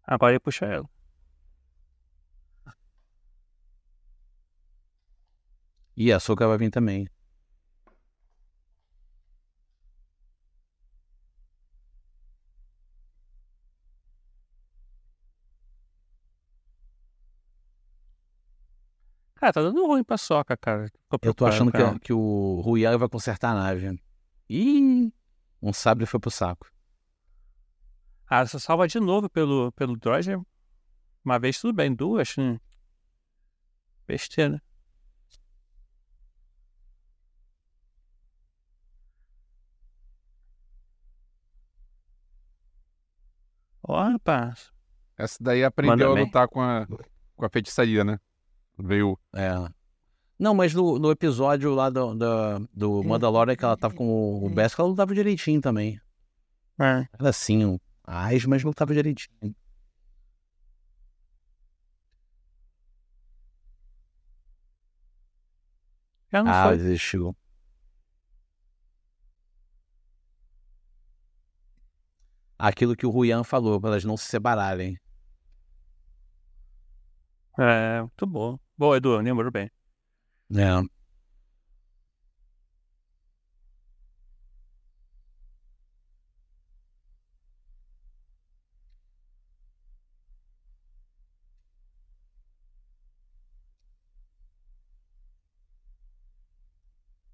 agora 0.04 0.34
ele 0.34 0.40
puxa 0.40 0.66
ela. 0.66 0.90
E 5.98 6.12
a 6.12 6.20
Soca 6.20 6.48
vai 6.48 6.58
vir 6.58 6.70
também. 6.72 7.08
Cara, 19.36 19.52
tá 19.54 19.62
dando 19.62 19.86
ruim 19.86 20.04
pra 20.04 20.18
soca, 20.18 20.56
cara. 20.56 20.90
Eu 21.22 21.34
tô 21.34 21.46
achando 21.46 21.72
que, 21.72 22.00
que 22.00 22.14
o 22.14 22.62
Ruian 22.62 22.98
vai 22.98 23.10
consertar 23.10 23.52
a 23.52 23.54
nave. 23.54 24.00
Ih, 24.50 25.12
um 25.62 25.74
sabre 25.74 26.06
foi 26.06 26.20
pro 26.20 26.32
saco. 26.32 26.68
Ah, 28.28 28.46
você 28.46 28.60
salva 28.60 28.88
de 28.88 29.00
novo 29.00 29.30
pelo, 29.30 29.72
pelo 29.74 29.98
droid. 29.98 30.40
Uma 31.24 31.38
vez 31.38 31.60
tudo 31.60 31.74
bem, 31.76 31.94
duas. 31.94 32.36
Hum. 32.38 32.58
Besteira. 34.08 34.62
Ó, 43.84 44.02
rapaz. 44.02 44.72
Essa 45.18 45.38
daí 45.42 45.64
aprendeu 45.64 45.94
a 45.94 46.10
Manda 46.10 46.16
bem. 46.16 46.26
lutar 46.26 46.48
com 46.48 46.62
a, 46.62 46.88
com 47.36 47.46
a 47.46 47.50
feitiçaria, 47.50 48.04
né? 48.04 48.20
Veio. 48.78 49.18
É. 49.34 49.52
Não, 50.38 50.54
mas 50.54 50.74
no, 50.74 51.00
no 51.00 51.12
episódio 51.12 51.74
lá 51.74 51.90
do, 51.90 52.14
do, 52.14 52.70
do 52.74 53.04
Mandalorian 53.04 53.56
que 53.56 53.64
ela 53.64 53.78
tava 53.78 53.94
com 53.94 54.06
o, 54.06 54.46
o 54.46 54.50
Beskar, 54.50 54.84
ela 54.84 54.90
lutava 54.90 55.14
direitinho 55.14 55.62
também. 55.62 56.00
É. 56.78 57.08
Era 57.18 57.30
assim, 57.30 57.64
um 57.66 57.80
ais, 58.04 58.46
mas 58.46 58.64
lutava 58.64 58.94
direitinho. 58.94 59.56
Já 66.32 66.44
não 66.44 66.52
Ah, 66.52 66.64
foi. 66.66 66.76
existiu. 66.76 67.36
Aquilo 72.58 72.96
que 72.96 73.06
o 73.06 73.10
Ruian 73.10 73.44
falou, 73.44 73.80
pra 73.80 73.92
elas 73.92 74.04
não 74.04 74.18
se 74.18 74.26
separarem. 74.26 74.98
É, 77.58 78.02
muito 78.02 78.26
bom. 78.28 78.60
Boa, 78.78 78.98
Edu, 78.98 79.18
lembrou 79.22 79.52
bem. 79.52 79.70
É. 80.56 80.82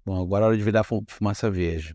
Bom, 0.04 0.20
agora 0.22 0.44
é 0.44 0.48
hora 0.48 0.56
de 0.56 0.62
virar 0.62 0.84
fu- 0.84 1.04
fumaça 1.08 1.50
verde. 1.50 1.94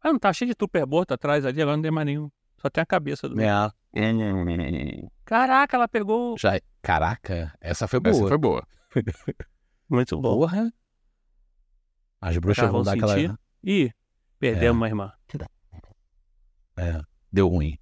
Ah, 0.00 0.12
não 0.12 0.18
tá 0.18 0.32
cheio 0.32 0.48
de 0.50 0.54
tupperboard 0.54 1.12
atrás 1.12 1.44
ali, 1.44 1.60
agora 1.60 1.76
não 1.76 1.82
tem 1.82 1.90
mais 1.90 2.06
nenhum. 2.06 2.30
Só 2.60 2.70
tem 2.70 2.82
a 2.82 2.86
cabeça 2.86 3.28
do. 3.28 3.40
É. 3.40 3.70
Caraca, 5.26 5.76
ela 5.76 5.88
pegou. 5.88 6.38
Já... 6.38 6.60
Caraca, 6.80 7.52
essa 7.60 7.88
foi 7.88 7.98
boa. 7.98 8.14
Essa 8.14 8.28
foi 8.28 8.38
boa. 8.38 8.66
Muito 9.90 10.18
bom. 10.20 10.38
Porra. 10.38 10.72
As 12.20 12.38
bruxas 12.38 12.62
Cara, 12.62 12.72
vão 12.72 12.82
dar 12.82 12.92
aquela. 12.92 13.38
Ih, 13.62 13.90
perdemos 14.38 14.76
uma 14.76 14.86
irmã. 14.86 15.12
É, 16.78 17.00
deu 17.32 17.48
ruim. 17.48 17.76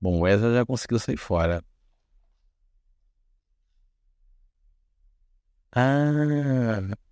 Bom, 0.00 0.18
o 0.18 0.20
Wesley 0.20 0.54
já 0.54 0.66
conseguiu 0.66 0.98
sair 0.98 1.16
fora. 1.16 1.64
Ah. 5.72 7.07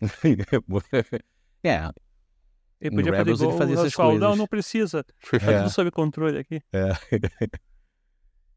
é, 1.64 1.90
Ele 2.80 2.94
podia 2.96 3.12
fazer 3.12 3.18
Rebels 3.18 3.40
ele 3.40 3.48
igual 3.50 3.58
fazia 3.58 3.76
o 3.76 3.80
essas 3.80 3.94
Roswell. 3.94 4.12
Não, 4.12 4.20
coisas. 4.20 4.38
não 4.38 4.46
precisa. 4.46 5.04
Tá 5.40 5.52
É. 5.52 5.58
tudo 5.58 5.70
sob 5.70 5.90
controle 5.90 6.38
aqui. 6.38 6.62
É. 6.72 6.90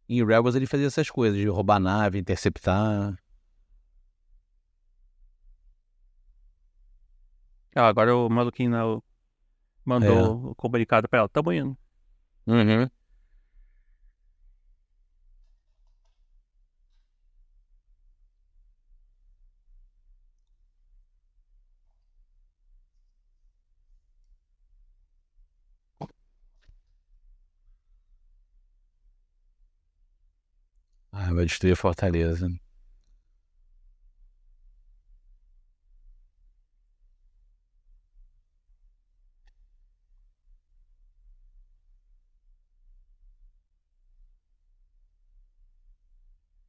em 0.08 0.24
Rebels 0.26 0.56
ele 0.56 0.68
fazia 0.68 0.88
essas 0.88 1.10
coisas, 1.10 1.38
de 1.40 1.48
roubar 1.48 1.80
nave, 1.80 2.20
interceptar. 2.20 3.16
Ah, 7.76 7.88
agora 7.88 8.16
o 8.16 8.30
maluquinho 8.30 9.02
mandou 9.86 10.52
o 10.52 10.56
comunicado 10.56 11.08
pra 11.08 11.20
ela. 11.20 11.30
Tamo 11.30 11.54
indo. 11.54 11.78
Uhum. 12.46 12.90
Ah, 31.32 31.34
vai 31.34 31.46
destruir 31.46 31.72
a 31.72 31.76
fortaleza. 31.78 32.50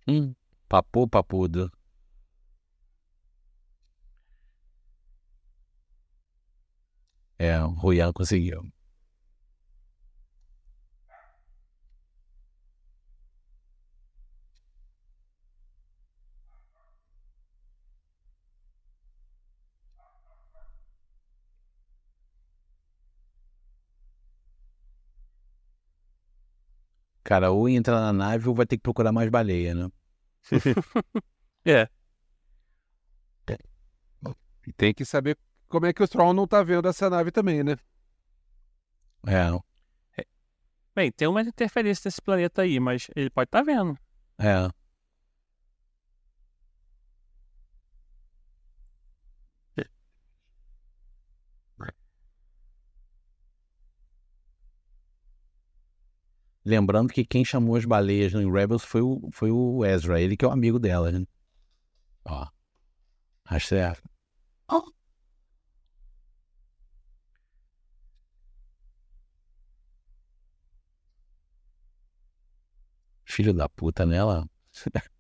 Hum, 0.07 0.35
papo 0.69 1.09
papudo. 1.09 1.71
É, 7.39 7.61
o 7.65 7.69
Ruyan 7.71 8.13
conseguiu. 8.13 8.73
Cara, 27.33 27.51
ou 27.51 27.66
entra 27.66 27.99
na 27.99 28.12
nave 28.12 28.47
ou 28.47 28.55
vai 28.55 28.66
ter 28.66 28.76
que 28.76 28.83
procurar 28.83 29.11
mais 29.11 29.30
baleia, 29.30 29.74
né? 29.74 29.89
É. 31.64 31.89
E 34.66 34.72
tem 34.72 34.93
que 34.93 35.03
saber 35.03 35.39
como 35.66 35.87
é 35.87 35.95
que 35.95 36.03
o 36.03 36.09
Tron 36.09 36.35
não 36.35 36.47
tá 36.47 36.62
vendo 36.62 36.87
essa 36.89 37.09
nave 37.09 37.30
também, 37.30 37.64
né? 37.64 37.76
É, 39.26 40.24
Bem, 40.95 41.11
tem 41.11 41.26
uma 41.26 41.41
interferência 41.41 42.07
nesse 42.07 42.20
planeta 42.20 42.61
aí, 42.61 42.78
mas 42.78 43.09
ele 43.16 43.30
pode 43.30 43.49
estar 43.49 43.62
vendo. 43.62 43.97
é. 44.39 44.68
Lembrando 56.65 57.13
que 57.13 57.25
quem 57.25 57.45
chamou 57.45 57.77
as 57.77 57.85
baleias 57.85 58.33
no 58.33 58.51
Rebels 58.53 58.85
foi 58.85 59.03
o, 59.03 59.29
foi 59.33 59.51
o 59.51 59.85
Ezra, 59.85 60.21
ele 60.21 60.37
que 60.37 60.45
é 60.45 60.49
o 60.49 60.53
amigo 60.53 60.79
dela, 60.79 61.11
né? 61.13 61.25
Ó. 62.25 62.47
Acho 63.45 63.69
certo. 63.69 64.03
Filho 73.25 73.53
da 73.53 73.69
puta 73.69 74.07
nela. 74.07 74.49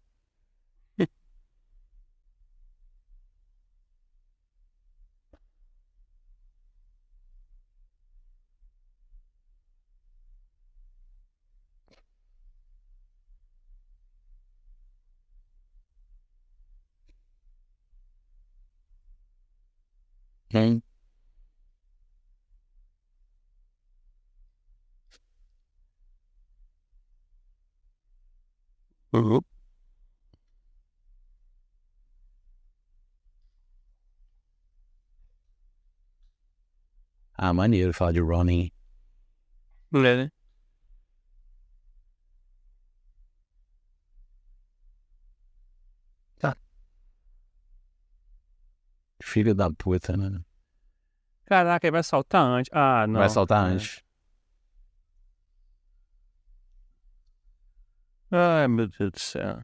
Hum. 20.54 20.82
Ah, 37.36 37.52
maneiro 37.52 37.92
falar 37.92 38.12
de 38.12 38.20
Ronin. 38.20 38.70
É, 39.94 39.98
né? 39.98 40.30
Filho 49.32 49.54
da 49.54 49.70
puta, 49.72 50.14
né? 50.14 50.38
Caraca, 51.46 51.86
ele 51.86 51.92
vai 51.92 52.02
saltar 52.02 52.42
antes. 52.44 52.70
Ah, 52.70 53.06
não. 53.06 53.18
Vai 53.20 53.30
saltar 53.30 53.66
É. 53.70 53.72
antes. 53.74 54.02
Ai, 58.30 58.68
meu 58.68 58.88
Deus 58.88 59.10
do 59.10 59.18
céu. 59.18 59.62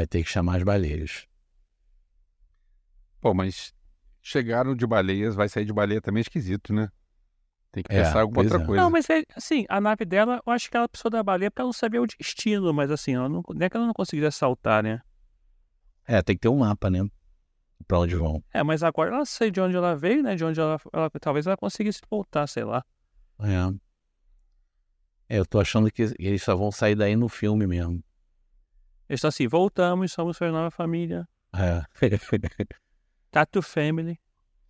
Vai 0.00 0.06
ter 0.06 0.24
que 0.24 0.30
chamar 0.30 0.56
as 0.56 0.62
baleias. 0.62 1.28
Pô, 3.20 3.34
mas 3.34 3.74
chegaram 4.22 4.74
de 4.74 4.86
baleias, 4.86 5.34
vai 5.34 5.46
sair 5.46 5.66
de 5.66 5.74
baleia 5.74 6.00
também 6.00 6.20
é 6.20 6.22
esquisito, 6.22 6.72
né? 6.72 6.88
Tem 7.70 7.82
que 7.82 7.92
É, 7.92 7.98
pensar 7.98 8.20
em 8.20 8.22
alguma 8.22 8.40
outra 8.40 8.58
é. 8.62 8.64
coisa. 8.64 8.82
Não, 8.82 8.90
mas 8.90 9.10
é, 9.10 9.22
assim, 9.36 9.66
a 9.68 9.78
nave 9.78 10.06
dela, 10.06 10.40
eu 10.46 10.52
acho 10.54 10.70
que 10.70 10.76
ela 10.78 10.88
precisou 10.88 11.10
da 11.10 11.22
baleia 11.22 11.52
ela 11.54 11.66
não 11.66 11.72
sabia 11.74 12.00
o 12.00 12.06
destino, 12.06 12.72
mas 12.72 12.90
assim, 12.90 13.14
ela 13.14 13.28
não, 13.28 13.42
não 13.46 13.66
é 13.66 13.68
que 13.68 13.76
ela 13.76 13.84
não 13.86 13.92
conseguiria 13.92 14.30
saltar, 14.30 14.82
né? 14.82 15.02
É, 16.06 16.22
tem 16.22 16.34
que 16.34 16.40
ter 16.40 16.48
um 16.48 16.60
mapa, 16.60 16.88
né? 16.88 17.06
Pra 17.86 17.98
onde 17.98 18.16
vão. 18.16 18.42
É, 18.54 18.62
mas 18.62 18.82
agora 18.82 19.14
ela 19.14 19.26
sei 19.26 19.50
de 19.50 19.60
onde 19.60 19.76
ela 19.76 19.94
veio, 19.94 20.22
né? 20.22 20.34
De 20.34 20.42
onde 20.46 20.58
ela, 20.58 20.80
ela- 20.94 21.10
talvez 21.20 21.46
ela 21.46 21.58
conseguisse 21.58 22.00
voltar, 22.10 22.46
sei 22.46 22.64
lá. 22.64 22.82
É. 23.38 23.74
É, 25.28 25.38
eu 25.38 25.44
tô 25.44 25.60
achando 25.60 25.92
que 25.92 26.04
eles 26.18 26.42
só 26.42 26.56
vão 26.56 26.72
sair 26.72 26.94
daí 26.94 27.14
no 27.16 27.28
filme 27.28 27.66
mesmo. 27.66 28.02
Eles 29.10 29.18
estão 29.18 29.28
assim, 29.28 29.48
voltamos, 29.48 30.12
somos 30.12 30.36
sua 30.36 30.52
nova 30.52 30.70
família. 30.70 31.28
É. 31.52 31.82
Tattoo 33.32 33.60
Family. 33.60 34.20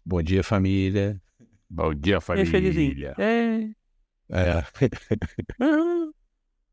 Bom 0.03 0.23
dia, 0.23 0.43
família. 0.43 1.21
Bom 1.69 1.95
dia, 1.95 2.17
E 2.39 2.47
felizinho. 2.47 3.09
É. 3.19 3.71
É. 4.31 4.65
uhum, 5.63 6.11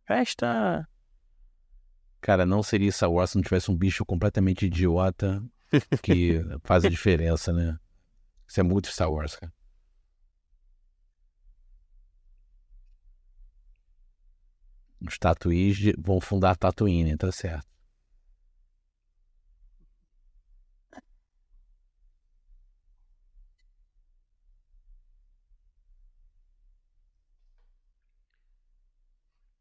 Festa. 0.07 0.87
Cara, 2.21 2.45
não 2.45 2.63
seria 2.63 2.89
Star 2.89 3.11
Wars 3.11 3.31
se 3.31 3.35
não 3.35 3.43
tivesse 3.43 3.69
um 3.69 3.75
bicho 3.75 4.05
completamente 4.05 4.67
idiota 4.67 5.43
que 6.01 6.39
faz 6.63 6.85
a 6.85 6.89
diferença, 6.89 7.51
né? 7.51 7.77
Isso 8.47 8.61
é 8.61 8.63
muito 8.63 8.87
Star 8.87 9.11
Wars, 9.11 9.35
cara. 9.35 9.51
Os 15.01 15.17
Tatuís 15.17 15.77
vão 15.97 16.19
fundar 16.19 16.55
Tatooine, 16.55 17.15
tá 17.17 17.31
certo. 17.31 17.67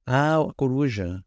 Ah, 0.07 0.39
a 0.41 0.55
coruja. 0.55 1.23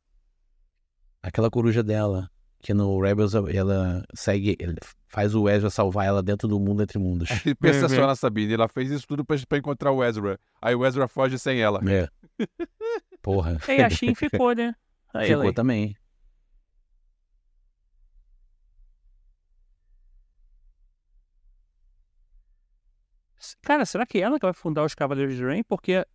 Aquela 1.21 1.49
coruja 1.49 1.83
dela. 1.83 2.29
Que 2.61 2.73
no 2.73 2.99
Rebels 2.99 3.33
ela 3.35 4.03
segue, 4.13 4.57
ele 4.59 4.75
faz 5.07 5.33
o 5.33 5.47
Ezra 5.47 5.69
salvar 5.69 6.05
ela 6.05 6.21
dentro 6.21 6.45
do 6.45 6.59
mundo 6.59 6.83
entre 6.83 6.99
mundos. 6.99 7.29
E 7.45 7.55
pensa 7.55 7.87
só 7.87 8.05
na 8.05 8.15
Sabine, 8.17 8.53
ela 8.53 8.67
fez 8.67 8.91
isso 8.91 9.07
tudo 9.07 9.23
pra, 9.23 9.37
pra 9.47 9.57
encontrar 9.57 9.93
o 9.93 10.03
Ezra. 10.03 10.37
Aí 10.61 10.75
o 10.75 10.85
Ezra 10.85 11.07
foge 11.07 11.39
sem 11.39 11.61
ela. 11.61 11.79
É. 11.89 12.09
Porra. 13.29 13.59
E 13.69 13.83
a 13.83 13.89
Shin 13.91 14.15
ficou, 14.15 14.55
né? 14.55 14.73
Aí 15.13 15.27
Ficou 15.27 15.53
também. 15.53 15.95
Cara, 23.61 23.85
será 23.85 24.05
que 24.05 24.19
ela 24.19 24.39
que 24.39 24.45
vai 24.45 24.53
fundar 24.53 24.83
os 24.83 24.95
Cavaleiros 24.95 25.35
de 25.35 25.45
Rain? 25.45 25.63
Porque 25.63 26.05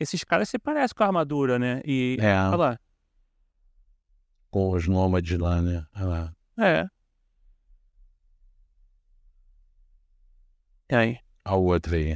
esses 0.00 0.24
caras 0.24 0.48
se 0.48 0.58
parecem 0.58 0.96
com 0.96 1.04
a 1.04 1.06
armadura, 1.06 1.58
né? 1.60 1.80
E. 1.84 2.16
É. 2.20 2.34
Olha 2.48 2.56
lá. 2.56 2.80
Com 4.50 4.70
os 4.70 4.88
nômades 4.88 5.38
lá, 5.38 5.62
né? 5.62 5.86
Olha 5.94 6.06
lá. 6.06 6.34
É. 6.58 6.88
E 10.90 10.94
aí? 10.96 11.18
Olha 11.44 11.56
o 11.56 11.64
outro 11.66 11.94
aí. 11.94 12.12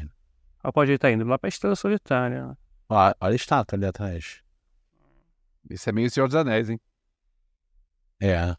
Ela 0.64 0.72
pode 0.72 0.90
estar 0.90 1.12
indo 1.12 1.24
lá 1.24 1.38
pra 1.38 1.49
Estrela 1.49 1.76
Solitária. 1.76 2.57
Ó, 2.93 3.14
olha 3.20 3.32
a 3.32 3.34
estátua 3.34 3.74
ali 3.78 3.86
atrás. 3.86 4.43
Isso 5.70 5.88
é 5.88 5.93
meio 5.93 6.11
Senhor 6.11 6.26
dos 6.26 6.36
Anéis, 6.36 6.68
hein? 6.68 6.78
É. 8.20 8.55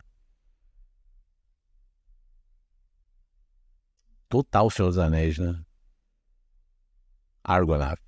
Total 4.27 4.71
Senhor 4.71 4.87
dos 4.87 4.97
Anéis, 4.97 5.37
né? 5.37 5.63
Argonath. 7.43 8.01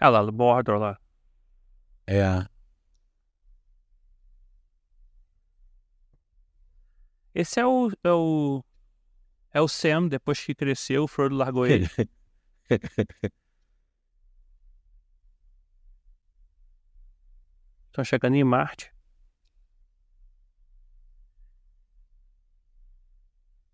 Olha 0.00 0.10
lá, 0.10 0.22
o 0.22 0.32
Mordor 0.32 0.78
lá. 0.78 1.00
É. 2.06 2.46
Esse 7.34 7.58
é 7.58 7.66
o. 7.66 7.90
É 8.04 8.12
o, 8.12 8.64
é 9.52 9.60
o 9.60 9.66
Sam, 9.66 10.06
depois 10.06 10.38
que 10.44 10.54
cresceu, 10.54 11.02
o 11.02 11.08
Frodo 11.08 11.34
largou 11.34 11.66
ele. 11.68 11.88
Estão 17.98 18.04
chegando 18.04 18.36
em 18.36 18.44
Marte. 18.44 18.92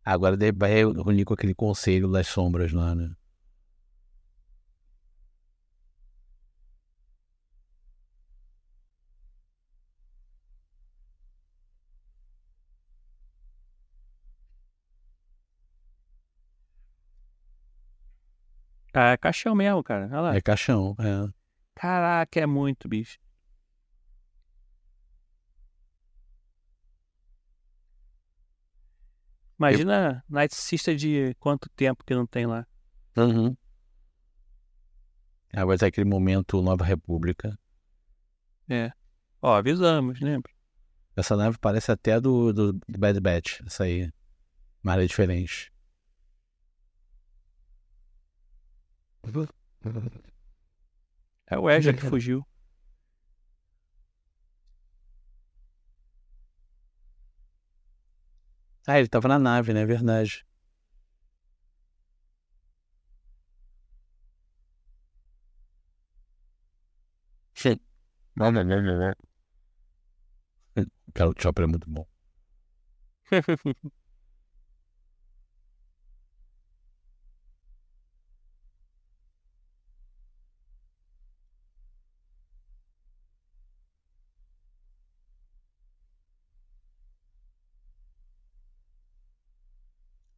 Agora 0.03 0.35
vai 0.57 0.73
reunir 0.77 1.27
com 1.27 1.35
aquele 1.35 1.55
conselho 1.55 2.11
das 2.11 2.27
sombras 2.29 2.73
lá, 2.73 2.95
né? 2.95 3.15
Ah, 18.95 19.11
é 19.11 19.17
caixão 19.19 19.55
mesmo, 19.55 19.85
cara. 19.85 20.07
Olha 20.07 20.21
lá. 20.21 20.35
É 20.35 20.41
caixão, 20.41 20.97
é. 20.99 21.31
Caraca, 21.75 22.41
é 22.41 22.47
muito, 22.47 22.89
bicho. 22.89 23.19
Imagina 29.65 30.23
Night 30.29 30.55
Sister 30.55 30.95
de 30.95 31.35
quanto 31.41 31.71
tempo 31.71 32.05
que 32.05 32.15
não 32.15 32.27
tem 32.27 32.45
lá. 32.45 32.67
Uhum. 33.17 33.57
Agora 35.55 35.79
tá 35.79 35.87
aquele 35.87 36.09
momento 36.09 36.61
Nova 36.61 36.85
República. 36.85 37.59
É. 38.69 38.93
Ó, 39.41 39.55
avisamos, 39.55 40.21
lembra? 40.21 40.53
Essa 41.17 41.35
nave 41.37 41.57
parece 41.59 41.91
até 41.91 42.15
a 42.15 42.21
do, 42.21 42.53
do 42.53 42.79
Bad 42.89 43.21
Batch, 43.21 43.61
essa 43.65 43.85
aí. 43.85 44.11
Mas 44.83 45.01
é 45.01 45.07
diferente. 45.07 45.73
É 51.47 51.59
o 51.59 51.71
Ezra 51.71 51.95
que 51.95 52.03
fugiu. 52.11 52.45
Ah, 58.87 58.99
ele 58.99 59.09
tava 59.09 59.29
na 59.29 59.39
nave, 59.39 59.73
né? 59.75 59.85
Verdade. 59.85 60.45
Cara, 71.15 71.31
o 71.31 71.35
Chopper 71.41 71.65
é 71.65 71.67
muito 71.67 71.89
bom. 71.91 72.07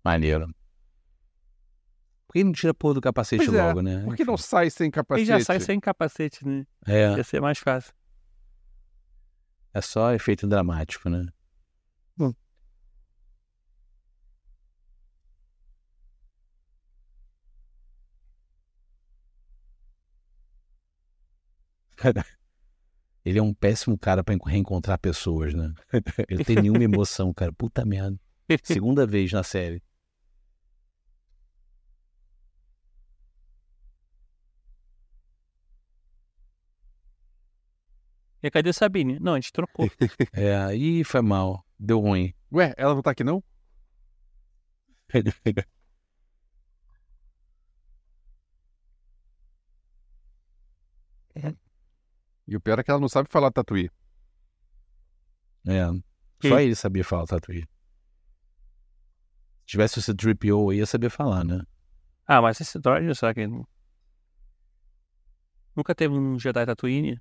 Maneiro. 0.06 0.46
Por 2.28 2.34
que 2.34 2.44
não 2.44 2.52
tira 2.52 2.70
a 2.70 2.74
porra 2.74 2.94
do 2.94 3.00
capacete 3.00 3.44
Pois 3.44 3.56
é, 3.58 3.66
logo, 3.66 3.82
né? 3.82 4.04
Por 4.04 4.14
que 4.14 4.24
não 4.24 4.36
sai 4.36 4.70
sem 4.70 4.86
Ele 4.86 4.92
capacete? 4.92 5.26
já 5.26 5.40
sai 5.40 5.58
sem 5.58 5.80
capacete, 5.80 6.46
né? 6.46 6.64
É, 6.86 7.16
Ia 7.16 7.24
ser 7.24 7.40
mais 7.40 7.58
fácil. 7.58 7.92
é 9.74 9.80
só 9.80 10.14
efeito 10.14 10.46
dramático, 10.46 11.10
né? 11.10 11.26
Ele 23.24 23.38
é 23.40 23.42
um 23.42 23.52
péssimo 23.52 23.98
cara 23.98 24.22
pra 24.22 24.36
reencontrar 24.46 24.98
pessoas, 25.00 25.52
né? 25.52 25.74
Ele 26.28 26.38
não 26.38 26.44
tem 26.44 26.56
nenhuma 26.56 26.84
emoção, 26.84 27.34
cara. 27.34 27.52
Puta 27.52 27.84
merda. 27.84 28.16
Segunda 28.62 29.04
vez 29.04 29.32
na 29.32 29.42
série. 29.42 29.82
E 38.46 38.50
cadê 38.50 38.72
Sabine? 38.72 39.18
Não, 39.18 39.32
a 39.32 39.40
gente 39.40 39.52
trocou. 39.52 39.90
É, 40.32 40.56
aí 40.56 41.02
foi 41.02 41.20
mal. 41.20 41.66
Deu 41.76 41.98
ruim. 41.98 42.32
Ué, 42.52 42.72
ela 42.76 42.94
não 42.94 43.02
tá 43.02 43.10
aqui 43.10 43.24
não? 43.24 43.42
E 52.48 52.54
o 52.54 52.60
pior 52.60 52.78
é 52.78 52.84
que 52.84 52.90
ela 52.92 53.00
não 53.00 53.08
sabe 53.08 53.28
falar 53.28 53.50
tatuí. 53.50 53.90
É. 55.66 55.84
Só 56.48 56.60
ele 56.60 56.76
sabia 56.76 57.02
falar 57.02 57.26
tatuí. 57.26 57.62
Se 57.62 57.66
tivesse 59.66 59.98
esse 59.98 60.14
Trip-O 60.14 60.70
aí, 60.70 60.78
ia 60.78 60.86
saber 60.86 61.10
falar, 61.10 61.42
né? 61.42 61.60
Ah, 62.24 62.40
mas 62.40 62.60
esse 62.60 62.78
droid, 62.78 63.12
será 63.16 63.34
que. 63.34 63.48
Nunca 65.74 65.92
teve 65.92 66.14
um 66.14 66.38
Jedi 66.38 66.64
Tatooine? 66.64 67.20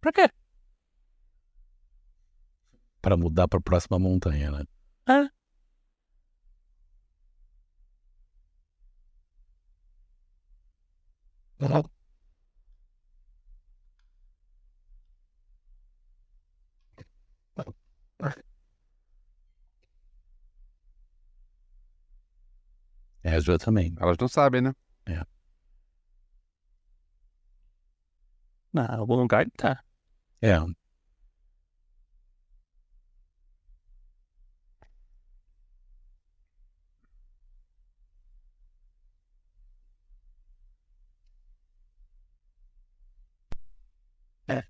Pra 0.00 0.12
quê? 0.12 0.28
Pra 3.00 3.16
mudar 3.16 3.48
pra 3.48 3.60
próxima 3.60 3.98
montanha, 3.98 4.50
né? 4.50 4.64
Ah, 5.06 5.28
Ezra 23.24 23.58
também. 23.58 23.94
Elas 23.98 24.16
não 24.20 24.28
sabem, 24.28 24.60
né? 24.60 24.72
não, 28.72 28.84
em 28.84 28.98
algum 28.98 29.14
lugar 29.16 29.46
tá. 29.56 29.82
É. 30.42 30.58
É. 44.48 44.62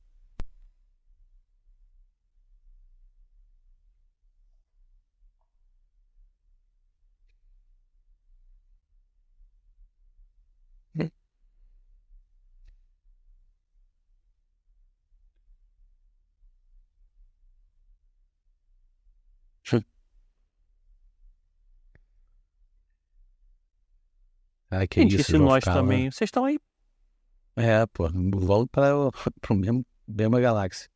Ai, 24.71 24.87
que 24.87 25.01
Quem 25.01 25.09
isso, 25.09 25.17
disse 25.17 25.39
nós 25.39 25.65
lá. 25.65 25.73
também? 25.73 26.11
Vocês 26.11 26.29
estão 26.29 26.45
aí. 26.45 26.59
É, 27.57 27.87
pô, 27.87 28.09
volta 28.35 28.71
para 28.71 29.55
o 29.55 29.57
mesmo, 29.57 29.85
mesma 30.07 30.41
galáxia. 30.41 30.89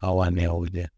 Ao 0.00 0.22
anel, 0.22 0.64
né? 0.72 0.88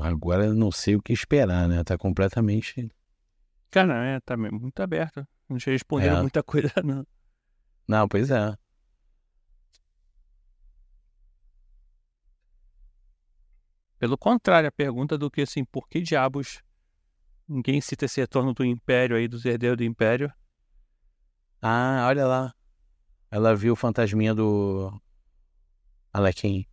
Agora 0.00 0.46
eu 0.46 0.54
não 0.54 0.70
sei 0.72 0.96
o 0.96 1.02
que 1.02 1.12
esperar, 1.12 1.68
né? 1.68 1.82
Tá 1.84 1.98
completamente. 1.98 2.88
Cara, 3.70 4.04
é, 4.04 4.20
tá 4.20 4.36
muito 4.36 4.80
aberto. 4.80 5.26
Não 5.48 5.58
tinha 5.58 5.72
respondido 5.72 6.16
É. 6.16 6.20
muita 6.20 6.42
coisa, 6.42 6.72
não. 6.84 7.06
Não, 7.86 8.08
pois 8.08 8.30
é. 8.30 8.56
Pelo 13.98 14.18
contrário, 14.18 14.68
a 14.68 14.72
pergunta 14.72 15.16
do 15.16 15.30
que 15.30 15.42
assim, 15.42 15.64
por 15.64 15.88
que 15.88 16.00
diabos 16.00 16.60
ninguém 17.46 17.80
cita 17.80 18.04
esse 18.06 18.20
retorno 18.20 18.52
do 18.52 18.64
Império 18.64 19.16
aí, 19.16 19.28
dos 19.28 19.44
herdeiros 19.44 19.76
do 19.78 19.84
Império? 19.84 20.32
Ah, 21.60 22.06
olha 22.08 22.26
lá. 22.26 22.52
Ela 23.30 23.54
viu 23.54 23.74
o 23.74 23.76
fantasminha 23.76 24.34
do 24.34 24.92
Alequim. 26.12 26.66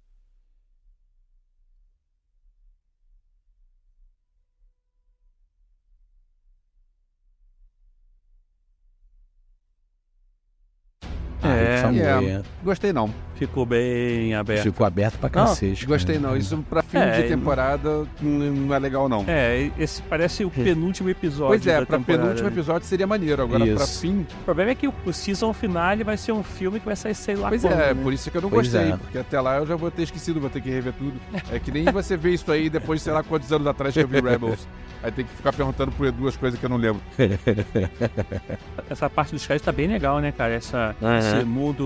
É, 11.97 12.25
é. 12.25 12.41
Gostei 12.63 12.93
não. 12.93 13.09
Ficou 13.35 13.65
bem 13.65 14.35
aberto. 14.35 14.63
Ficou 14.63 14.85
aberto 14.85 15.17
pra 15.17 15.29
Não, 15.33 15.47
cacete. 15.47 15.85
Gostei 15.85 16.17
cara. 16.17 16.27
não. 16.27 16.35
Isso 16.37 16.57
pra 16.69 16.83
fim 16.83 16.97
É, 16.97 17.21
de 17.21 17.27
temporada 17.29 18.05
não 18.21 18.31
não 18.51 18.75
é 18.75 18.79
legal 18.79 19.07
não. 19.07 19.23
É, 19.27 19.71
esse 19.79 20.01
parece 20.03 20.43
o 20.43 20.49
penúltimo 20.49 21.09
episódio. 21.09 21.47
Pois 21.57 21.65
é, 21.65 21.79
da 21.79 21.85
pra 21.85 21.97
temporada, 21.97 22.23
penúltimo 22.23 22.49
né? 22.49 22.53
episódio 22.53 22.85
seria 22.87 23.07
maneiro. 23.07 23.41
Agora 23.41 23.65
pra 23.65 23.73
Isso. 23.85 24.01
fim. 24.01 24.25
O 24.41 24.43
problema 24.43 24.71
é 24.71 24.75
que 24.75 24.87
o, 24.89 25.13
season 25.13 25.53
finale 25.53 26.03
vai 26.03 26.17
ser 26.17 26.33
um 26.33 26.43
filme 26.43 26.81
que 26.81 26.85
vai 26.85 26.97
sair, 26.97 27.15
sei 27.15 27.35
lá 27.37 27.47
Pois 27.47 27.61
quando, 27.61 27.73
é, 27.79 27.93
né? 27.93 28.03
por 28.03 28.11
isso 28.11 28.29
que 28.29 28.37
eu 28.37 28.41
não 28.41 28.49
Pois 28.49 28.67
gostei. 28.67 28.91
é. 28.91 28.97
Porque 28.97 29.17
até 29.17 29.39
lá 29.39 29.57
eu 29.57 29.65
já 29.65 29.77
vou 29.77 29.89
ter 29.89 30.03
esquecido, 30.03 30.41
vou 30.41 30.49
ter 30.49 30.59
que 30.61 30.69
rever 30.69 30.91
tudo. 30.93 31.13
É 31.49 31.59
que 31.59 31.71
nem 31.71 31.85
você 31.85 32.17
vê 32.17 32.31
isso 32.31 32.51
aí 32.51 32.69
depois 32.69 32.99
de 32.99 33.05
sei 33.05 33.13
lá 33.13 33.23
quantos 33.23 33.49
anos 33.53 33.65
atrás 33.67 33.93
que 33.93 34.01
eu 34.01 34.07
vi 34.07 34.19
Rebels. 34.19 34.67
Aí 35.01 35.13
tem 35.13 35.23
que 35.23 35.31
ficar 35.33 35.53
perguntando 35.53 35.93
por 35.93 36.11
duas 36.11 36.35
coisas 36.35 36.59
que 36.59 36.65
eu 36.65 36.69
não 36.69 36.75
lembro. 36.75 37.01
Essa 38.89 39.09
parte 39.09 39.31
dos 39.31 39.45
caras 39.47 39.61
tá 39.61 39.71
bem 39.71 39.87
legal, 39.87 40.19
né, 40.19 40.31
cara? 40.31 40.53
Essa, 40.53 40.93
Esse 41.19 41.45
mundo, 41.45 41.78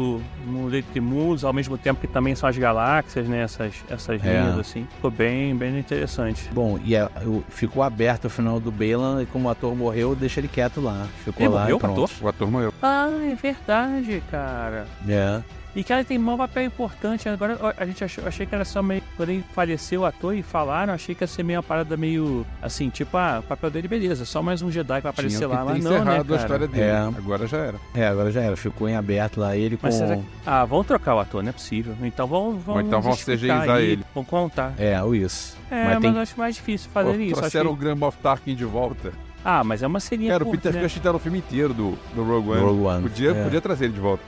mundo 0.46 0.76
entre 0.76 1.00
mundos, 1.00 1.44
ao 1.44 1.54
mesmo 1.54 1.78
tempo 1.78 2.00
que 2.02 2.08
também 2.08 2.36
são 2.36 2.48
as 2.50 2.58
galáxias, 2.58 3.28
né? 3.28 3.41
Essas, 3.44 3.74
essas 3.89 4.24
É. 4.24 4.28
linhas, 4.41 4.60
assim. 4.60 4.88
Ficou 4.96 5.12
bem, 5.12 5.56
bem 5.56 5.78
interessante. 5.80 6.50
Bom, 6.52 6.80
e 6.84 6.96
é- 6.96 7.10
ficou 7.50 7.84
aberto 7.84 8.26
o 8.26 8.30
final 8.30 8.60
do 8.60 8.72
Balan 8.72 9.22
e 9.24 9.26
como 9.26 9.48
o 9.48 9.52
ator 9.52 9.76
morreu, 9.76 10.16
deixa 10.16 10.39
ele 10.39 10.48
quieto 10.48 10.82
lá. 10.82 11.08
Ficou 11.24 11.46
Ele 11.46 11.54
lá 11.54 11.62
morreu, 11.62 11.78
e 11.78 11.80
pronto. 11.80 12.02
o 12.02 12.04
ator? 12.06 12.16
O 12.22 12.28
ator 12.30 12.52
morreu. 12.52 12.74
Ah, 12.82 13.08
é 13.32 13.36
verdade, 13.36 14.24
cara. 14.30 14.86
É. 15.08 15.41
E 15.76 15.84
que 15.84 15.91
ela 15.91 16.03
tem 16.03 16.19
um 16.19 16.38
papel 16.38 16.65
importante. 16.65 17.28
Agora 17.28 17.57
a 17.78 17.86
gente 17.86 18.03
achou, 18.03 18.28
achei 18.28 18.45
que 18.45 18.53
era 18.53 18.63
só 18.63 18.82
meio. 18.84 19.01
Quando 19.17 19.30
ele 19.30 19.43
faleceu 19.53 20.01
o 20.01 20.05
ator 20.05 20.36
e 20.36 20.43
falaram, 20.43 20.93
achei 20.93 21.15
que 21.15 21.24
ia 21.24 21.28
ser 21.28 21.43
meio 21.43 21.57
uma 21.59 21.63
parada 21.63 21.97
meio 21.97 22.45
assim, 22.61 22.89
tipo, 22.89 23.17
ah, 23.17 23.39
o 23.39 23.43
papel 23.43 23.71
dele, 23.71 23.88
beleza, 23.88 24.24
só 24.26 24.41
mais 24.41 24.61
um 24.61 24.69
Jedi 24.71 25.01
pra 25.01 25.09
aparecer 25.09 25.38
Tinha 25.38 25.49
que 25.49 25.55
lá, 25.55 25.65
ter 25.65 25.71
mas 25.74 25.84
não, 25.84 26.05
né, 26.05 26.24
cara? 26.24 26.34
a 26.34 26.38
história 26.38 26.67
dele. 26.67 26.84
É. 26.84 26.97
Agora 26.97 27.47
já 27.47 27.57
era. 27.57 27.78
É, 27.95 28.07
agora 28.07 28.32
já 28.32 28.41
era. 28.41 28.55
Ficou 28.55 28.88
em 28.88 28.95
aberto 28.95 29.39
lá 29.39 29.55
ele 29.57 29.76
com. 29.78 29.88
Mas 29.88 29.95
será 29.95 30.15
que... 30.17 30.24
Ah, 30.45 30.63
vão 30.65 30.84
trocar 30.84 31.15
o 31.15 31.19
ator, 31.19 31.41
não 31.41 31.49
é 31.49 31.53
possível. 31.53 31.95
Então 32.03 32.28
vão, 32.28 32.53
vão 32.57 32.76
Ou 32.76 32.82
então 32.82 33.01
vão 33.01 33.15
CGizar 33.15 33.80
ele. 33.80 34.03
Vão 34.13 34.24
contar. 34.24 34.74
É, 34.78 35.01
o 35.01 35.15
isso. 35.15 35.57
É, 35.71 35.86
Mas 35.86 35.93
mas, 35.93 36.01
tem- 36.01 36.15
eu 36.15 36.21
acho 36.21 36.38
mais 36.38 36.55
difícil 36.55 36.89
fazer 36.91 37.13
Pô, 37.13 37.19
isso. 37.19 37.32
Acho 37.32 37.41
Trouxeram 37.41 37.71
o 37.71 37.78
que... 37.78 37.84
Grand 37.84 37.95
Moff 37.95 38.17
Tarkin 38.19 38.55
de 38.55 38.65
volta. 38.65 39.11
Ah, 39.46 39.64
mas 39.64 39.84
é 39.84 39.88
uma 39.88 40.00
seria 40.00 40.32
Cara, 40.32 40.44
o 40.44 40.46
curta, 40.48 40.62
Peter 40.70 40.74
né? 40.82 40.82
Cushing 40.88 41.00
tá 41.02 41.12
no 41.12 41.20
filme 41.20 41.38
inteiro 41.39 41.74
do, 41.74 41.98
do 42.16 42.24
Rogue 42.24 42.52
One. 42.52 42.62
Rogue 42.62 42.82
One. 42.84 43.02
Podia, 43.04 43.32
É. 43.32 43.44
podia 43.44 43.60
trazer 43.62 43.86
ele 43.86 43.94
de 43.94 44.00
volta. 44.00 44.24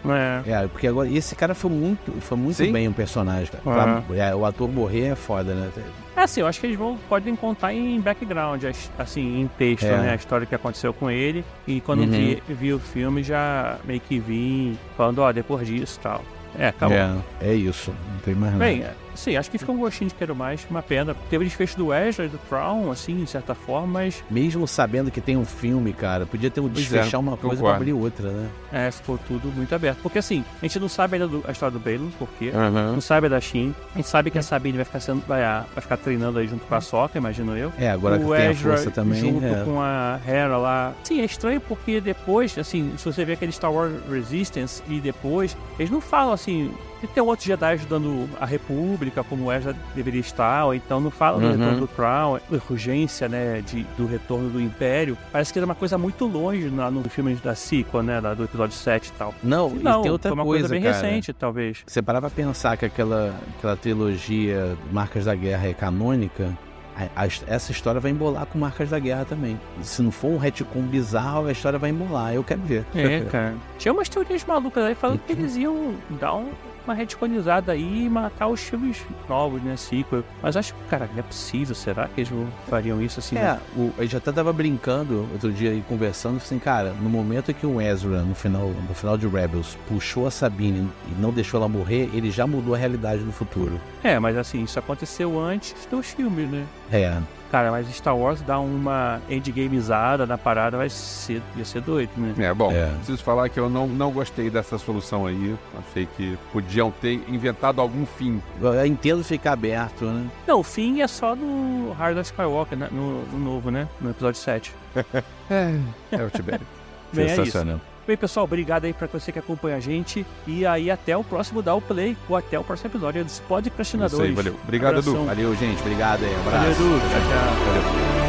É. 0.46 0.52
É, 0.52 0.68
porque 0.68 0.88
agora 0.88 1.10
esse 1.10 1.36
cara 1.36 1.56
foi 1.56 1.72
muito, 1.72 2.12
foi 2.22 2.38
muito 2.38 2.58
Sim. 2.58 2.72
bem 2.72 2.88
o 2.88 2.94
personagem, 2.94 3.48
cara. 3.48 3.64
Aham. 3.66 4.02
Pra- 4.02 4.16
é, 4.18 4.36
o 4.36 4.46
ator 4.46 4.70
morrer 4.70 5.08
é 5.12 5.16
foda, 5.16 5.54
né? 5.54 5.70
É 6.18 6.22
assim, 6.22 6.42
eu 6.42 6.48
acho 6.48 6.60
que 6.60 6.68
eles 6.68 6.78
vão, 6.78 6.98
podem 7.10 7.36
contar 7.36 7.74
em 7.74 8.00
background, 8.02 8.64
as- 8.66 8.92
assim, 8.98 9.42
em 9.42 9.48
texto, 9.58 9.86
É. 9.86 9.98
né? 9.98 10.12
A 10.12 10.16
história 10.16 10.46
que 10.46 10.56
aconteceu 10.56 10.94
com 10.94 11.10
ele. 11.10 11.44
E 11.68 11.80
quando 11.82 12.02
Uhum. 12.02 12.10
vi, 12.12 12.44
vi 12.50 12.74
o 12.74 12.80
filme, 12.80 13.24
já 13.24 13.78
meio 13.86 14.00
que 14.02 14.20
vim 14.20 14.78
falando, 14.98 15.20
ó, 15.20 15.32
depois 15.32 15.66
disso 15.68 15.98
e 16.00 16.04
tal. 16.04 16.22
É, 16.58 16.68
acabou. 16.70 16.96
É, 16.98 17.14
é 17.42 17.54
isso. 17.54 17.92
Não 18.14 18.20
tem 18.20 18.34
mais 18.36 18.54
nada. 18.54 18.64
Bem, 18.66 18.86
sim, 19.16 19.36
acho 19.38 19.50
que 19.52 19.58
fica 19.58 19.72
um 19.72 19.78
gostinho 19.78 20.10
de 20.10 20.16
quero 20.16 20.36
mais, 20.36 20.66
uma 20.70 20.82
pena. 20.82 21.16
Teve 21.30 21.44
o 21.44 21.48
desfecho 21.48 21.78
do 21.78 21.88
Wesley, 21.88 22.28
do 22.30 22.38
Crown, 22.50 22.92
assim, 22.92 23.24
de 23.24 23.30
certa 23.30 23.54
forma, 23.56 23.88
mas 23.88 24.24
Mesmo 24.30 24.68
sabendo 24.68 25.10
que 25.12 25.22
tem 25.22 25.38
um 25.38 25.46
filme, 25.46 25.94
cara, 25.94 26.26
podia 26.26 26.50
ter 26.50 26.60
um 26.62 26.70
Pois 26.70 26.78
é, 26.92 26.98
desfechar 26.98 27.20
uma 27.20 27.38
coisa 27.38 27.58
concordo. 27.58 27.64
pra 27.64 27.76
abrir 27.76 27.94
outra, 27.94 28.32
né? 28.32 28.50
é, 28.72 28.92
ficou 28.92 29.18
tudo 29.18 29.48
muito 29.56 29.74
aberto. 29.74 30.00
Porque 30.02 30.20
assim, 30.20 30.44
a 30.62 30.66
gente 30.66 30.80
não 30.80 30.90
sabe 30.90 31.16
ainda 31.16 31.28
do- 31.28 31.44
a 31.48 31.52
história 31.52 31.72
do 31.72 31.80
Balin, 31.80 32.12
por 32.20 32.28
quê? 32.40 32.52
Aham. 32.54 32.94
Não 32.94 33.02
sabe 33.02 33.28
a 33.28 33.30
da 33.30 33.40
Shin. 33.40 33.74
A 33.94 33.98
gente 33.98 34.08
sabe 34.08 34.30
que 34.32 34.38
a 34.38 34.42
Sabine 34.42 34.78
vai 34.78 34.86
ficar, 34.86 35.00
sendo, 35.00 35.22
vai, 35.28 35.42
vai 35.42 35.82
ficar 35.82 35.98
treinando 35.98 36.40
aí 36.40 36.48
junto 36.48 36.66
com 36.66 36.76
a 36.76 36.82
Sokka, 36.82 37.18
imagino 37.18 37.56
eu. 37.58 37.72
É, 37.78 37.90
agora 37.90 38.18
que 38.20 38.26
o 38.26 38.36
tem 38.36 38.48
a 38.48 38.56
força 38.56 38.92
também. 38.92 39.20
junto 39.20 39.46
é. 39.46 39.64
com 39.64 39.80
a 39.82 40.20
Hera 40.28 40.58
lá. 40.58 40.94
Sim, 41.04 41.22
é 41.22 41.26
estranho 41.26 41.62
porque 41.62 42.02
depois, 42.02 42.58
assim, 42.58 42.94
se 42.98 43.06
você 43.06 43.24
vê 43.24 43.34
aquele 43.34 43.52
Star 43.52 43.72
Wars 43.72 43.94
Resistance 44.10 44.82
e 44.90 45.00
depois, 45.00 45.56
eles 45.80 45.90
não 45.92 46.02
falam 46.02 46.34
assim. 46.34 46.72
E 47.06 47.08
tem 47.08 47.22
outros 47.24 47.46
Jedi 47.46 47.74
ajudando 47.74 48.28
a 48.40 48.46
República, 48.48 49.24
como 49.24 49.52
Ezra 49.52 49.76
deveria 49.94 50.20
estar, 50.20 50.66
ou 50.66 50.74
então 50.74 51.00
não 51.00 51.12
falam 51.12 51.40
do 51.40 51.46
Uhum. 51.46 51.52
retorno 51.52 51.80
do 51.82 51.88
Crown, 51.88 52.40
urgência, 52.70 53.30
né, 53.30 53.62
de, 53.62 53.84
do 53.96 54.08
retorno 54.08 54.50
do 54.50 54.60
Império. 54.60 55.16
Parece 55.32 55.54
que 55.54 55.60
era 55.60 55.66
uma 55.66 55.76
coisa 55.76 55.98
muito 55.98 56.26
longe 56.26 56.70
na, 56.70 56.90
no 56.90 57.04
filme 57.08 57.36
da 57.36 57.54
sequel, 57.54 58.02
né, 58.02 58.20
lá 58.20 58.34
do 58.34 58.44
episódio 58.44 58.76
7 58.76 59.08
e 59.10 59.12
tal. 59.14 59.36
Não, 59.44 59.70
Não, 59.70 60.00
e 60.00 60.04
tem 60.04 60.12
outra 60.12 60.30
foi 60.32 60.38
uma 60.38 60.44
coisa, 60.44 60.68
coisa 60.68 60.74
bem 60.74 60.92
cara. 60.92 61.06
recente, 61.08 61.32
talvez. 61.32 61.84
Você 61.86 62.02
parar 62.02 62.22
pra 62.22 62.30
pensar 62.32 62.76
que 62.76 62.86
aquela, 62.86 63.36
aquela 63.58 63.76
trilogia 63.76 64.76
Marcas 64.92 65.26
da 65.26 65.36
Guerra 65.36 65.68
é 65.68 65.74
canônica, 65.74 66.58
a- 66.98 67.24
a- 67.24 67.28
essa 67.48 67.72
história 67.72 68.00
vai 68.00 68.12
embolar 68.12 68.46
com 68.46 68.58
Marcas 68.58 68.90
da 68.90 69.00
Guerra 69.00 69.26
também. 69.26 69.60
Se 69.82 70.02
não 70.02 70.12
for 70.12 70.30
um 70.30 70.38
retcon 70.38 70.82
bizarro, 70.82 71.48
a 71.48 71.52
história 71.52 71.78
vai 71.80 71.90
embolar. 71.90 72.34
Eu 72.34 72.44
quero 72.44 72.62
ver. 72.62 72.86
É, 72.96 73.22
cara. 73.32 73.56
Tinha 73.78 73.94
umas 73.94 74.10
teorias 74.10 74.44
malucas 74.46 74.84
aí 74.84 74.96
falando 74.96 75.20
que 75.20 75.34
Uhum. 75.34 75.40
eles 75.40 75.56
iam 75.56 75.94
dar 76.20 76.36
um- 76.36 76.52
uma 76.86 76.94
retconizada 76.94 77.72
aí 77.72 78.06
e 78.06 78.10
matar 78.10 78.46
os 78.48 78.62
filmes 78.62 79.04
novos, 79.28 79.60
né? 79.64 79.76
Sequel. 79.76 80.24
Mas 80.40 80.56
acho 80.56 80.72
que, 80.76 80.80
cara, 80.88 81.10
não 81.12 81.18
é 81.20 81.24
possível. 81.24 81.74
Será 81.74 82.08
que 82.08 82.22
eles 82.22 82.32
fariam 82.70 83.02
isso 83.02 83.20
assim? 83.20 83.36
É, 83.40 83.58
o, 83.76 83.92
a 83.98 84.04
gente 84.04 84.18
até 84.18 84.32
tava 84.32 84.54
brincando 84.54 85.28
outro 85.34 85.52
dia 85.52 85.72
aí, 85.72 85.84
conversando, 85.90 86.38
assim, 86.38 86.60
cara, 86.60 86.94
no 87.02 87.10
momento 87.10 87.52
que 87.56 87.66
o 87.66 87.82
Ezra, 87.82 88.22
no 88.22 88.36
final, 88.36 88.68
no 88.88 88.94
final 88.94 89.18
de 89.18 89.28
Rebels, 89.28 89.76
puxou 89.90 90.28
a 90.28 90.32
Sabine 90.32 90.88
e 91.08 91.20
não 91.20 91.32
deixou 91.32 91.60
ela 91.60 91.68
morrer, 91.68 92.08
ele 92.14 92.30
já 92.30 92.46
mudou 92.46 92.76
a 92.76 92.78
realidade 92.78 93.24
do 93.24 93.32
futuro. 93.32 93.82
É, 94.04 94.20
mas 94.20 94.38
assim, 94.38 94.64
isso 94.64 94.78
aconteceu 94.78 95.40
antes 95.40 95.88
dos 95.90 96.12
filmes, 96.12 96.48
né? 96.52 96.66
É, 96.92 97.18
Cara, 97.52 97.72
mas 97.72 97.88
Star 97.96 98.18
Wars 98.18 98.42
dá 98.42 98.60
uma 98.60 99.22
endgamezada 99.30 100.26
na 100.26 100.38
parada, 100.38 100.78
vai 100.78 100.90
ser, 100.90 101.42
ia 101.56 101.64
ser 101.64 101.80
doido, 101.80 102.10
né? 102.18 102.34
É, 102.38 102.54
bom, 102.54 102.72
É. 102.72 102.88
preciso 102.98 103.24
falar 103.24 103.48
que 103.50 103.58
eu 103.60 103.70
não, 103.70 103.88
não 103.88 104.12
gostei 104.12 104.50
dessa 104.50 104.78
solução 104.78 105.26
aí. 105.26 105.56
Achei 105.80 106.06
que 106.18 106.38
podiam 106.52 106.92
ter 106.92 107.24
inventado 107.30 107.80
algum 107.80 108.06
fim. 108.06 108.42
eu 108.62 108.86
entendo 108.86 109.24
ficar 109.24 109.54
aberto, 109.54 110.06
né? 110.06 110.28
Não, 110.46 110.60
o 110.60 110.64
fim 110.64 111.02
é 111.02 111.08
só 111.08 111.36
no 111.36 111.94
Hard 111.94 112.18
of 112.18 112.26
Skywalker, 112.30 112.78
né? 112.78 112.90
no, 112.92 113.24
no 113.26 113.40
novo, 113.40 113.72
né? 113.72 113.88
No 114.02 114.10
episódio 114.10 114.40
7. 114.42 114.74
É, 115.48 116.24
o 116.24 116.30
Tibério. 116.32 116.66
Bem, 117.14 117.26
é 117.26 117.28
isso. 117.28 117.36
Sensacional. 117.36 117.80
Bem, 118.08 118.16
pessoal, 118.16 118.44
obrigado 118.44 118.86
aí 118.86 118.94
pra 118.94 119.08
você 119.08 119.32
que 119.32 119.40
acompanha 119.40 119.78
a 119.78 119.80
gente. 119.80 120.26
E 120.46 120.66
aí, 120.66 120.92
até 120.92 121.18
o 121.18 121.24
próximo 121.24 121.62
Dá 121.62 121.74
o 121.74 121.82
Play, 121.82 122.16
ou 122.30 122.36
até 122.36 122.60
o 122.60 122.64
próximo 122.64 122.90
episódio 122.90 123.24
dos 123.24 123.34
Isso 123.34 123.44
Podcastinadores. 123.44 124.30
aí, 124.30 124.36
valeu. 124.36 124.56
Obrigado, 124.64 124.90
Abração. 124.92 125.16
Edu. 125.16 125.26
Valeu, 125.26 125.56
gente. 125.56 125.82
Obrigado 125.82 126.24
aí. 126.24 126.34
Valeu, 126.44 126.60
Abraço. 126.60 126.82
Edu. 126.82 127.00
Tchau, 127.00 127.10
tchau. 127.10 128.14
Valeu. 128.14 128.25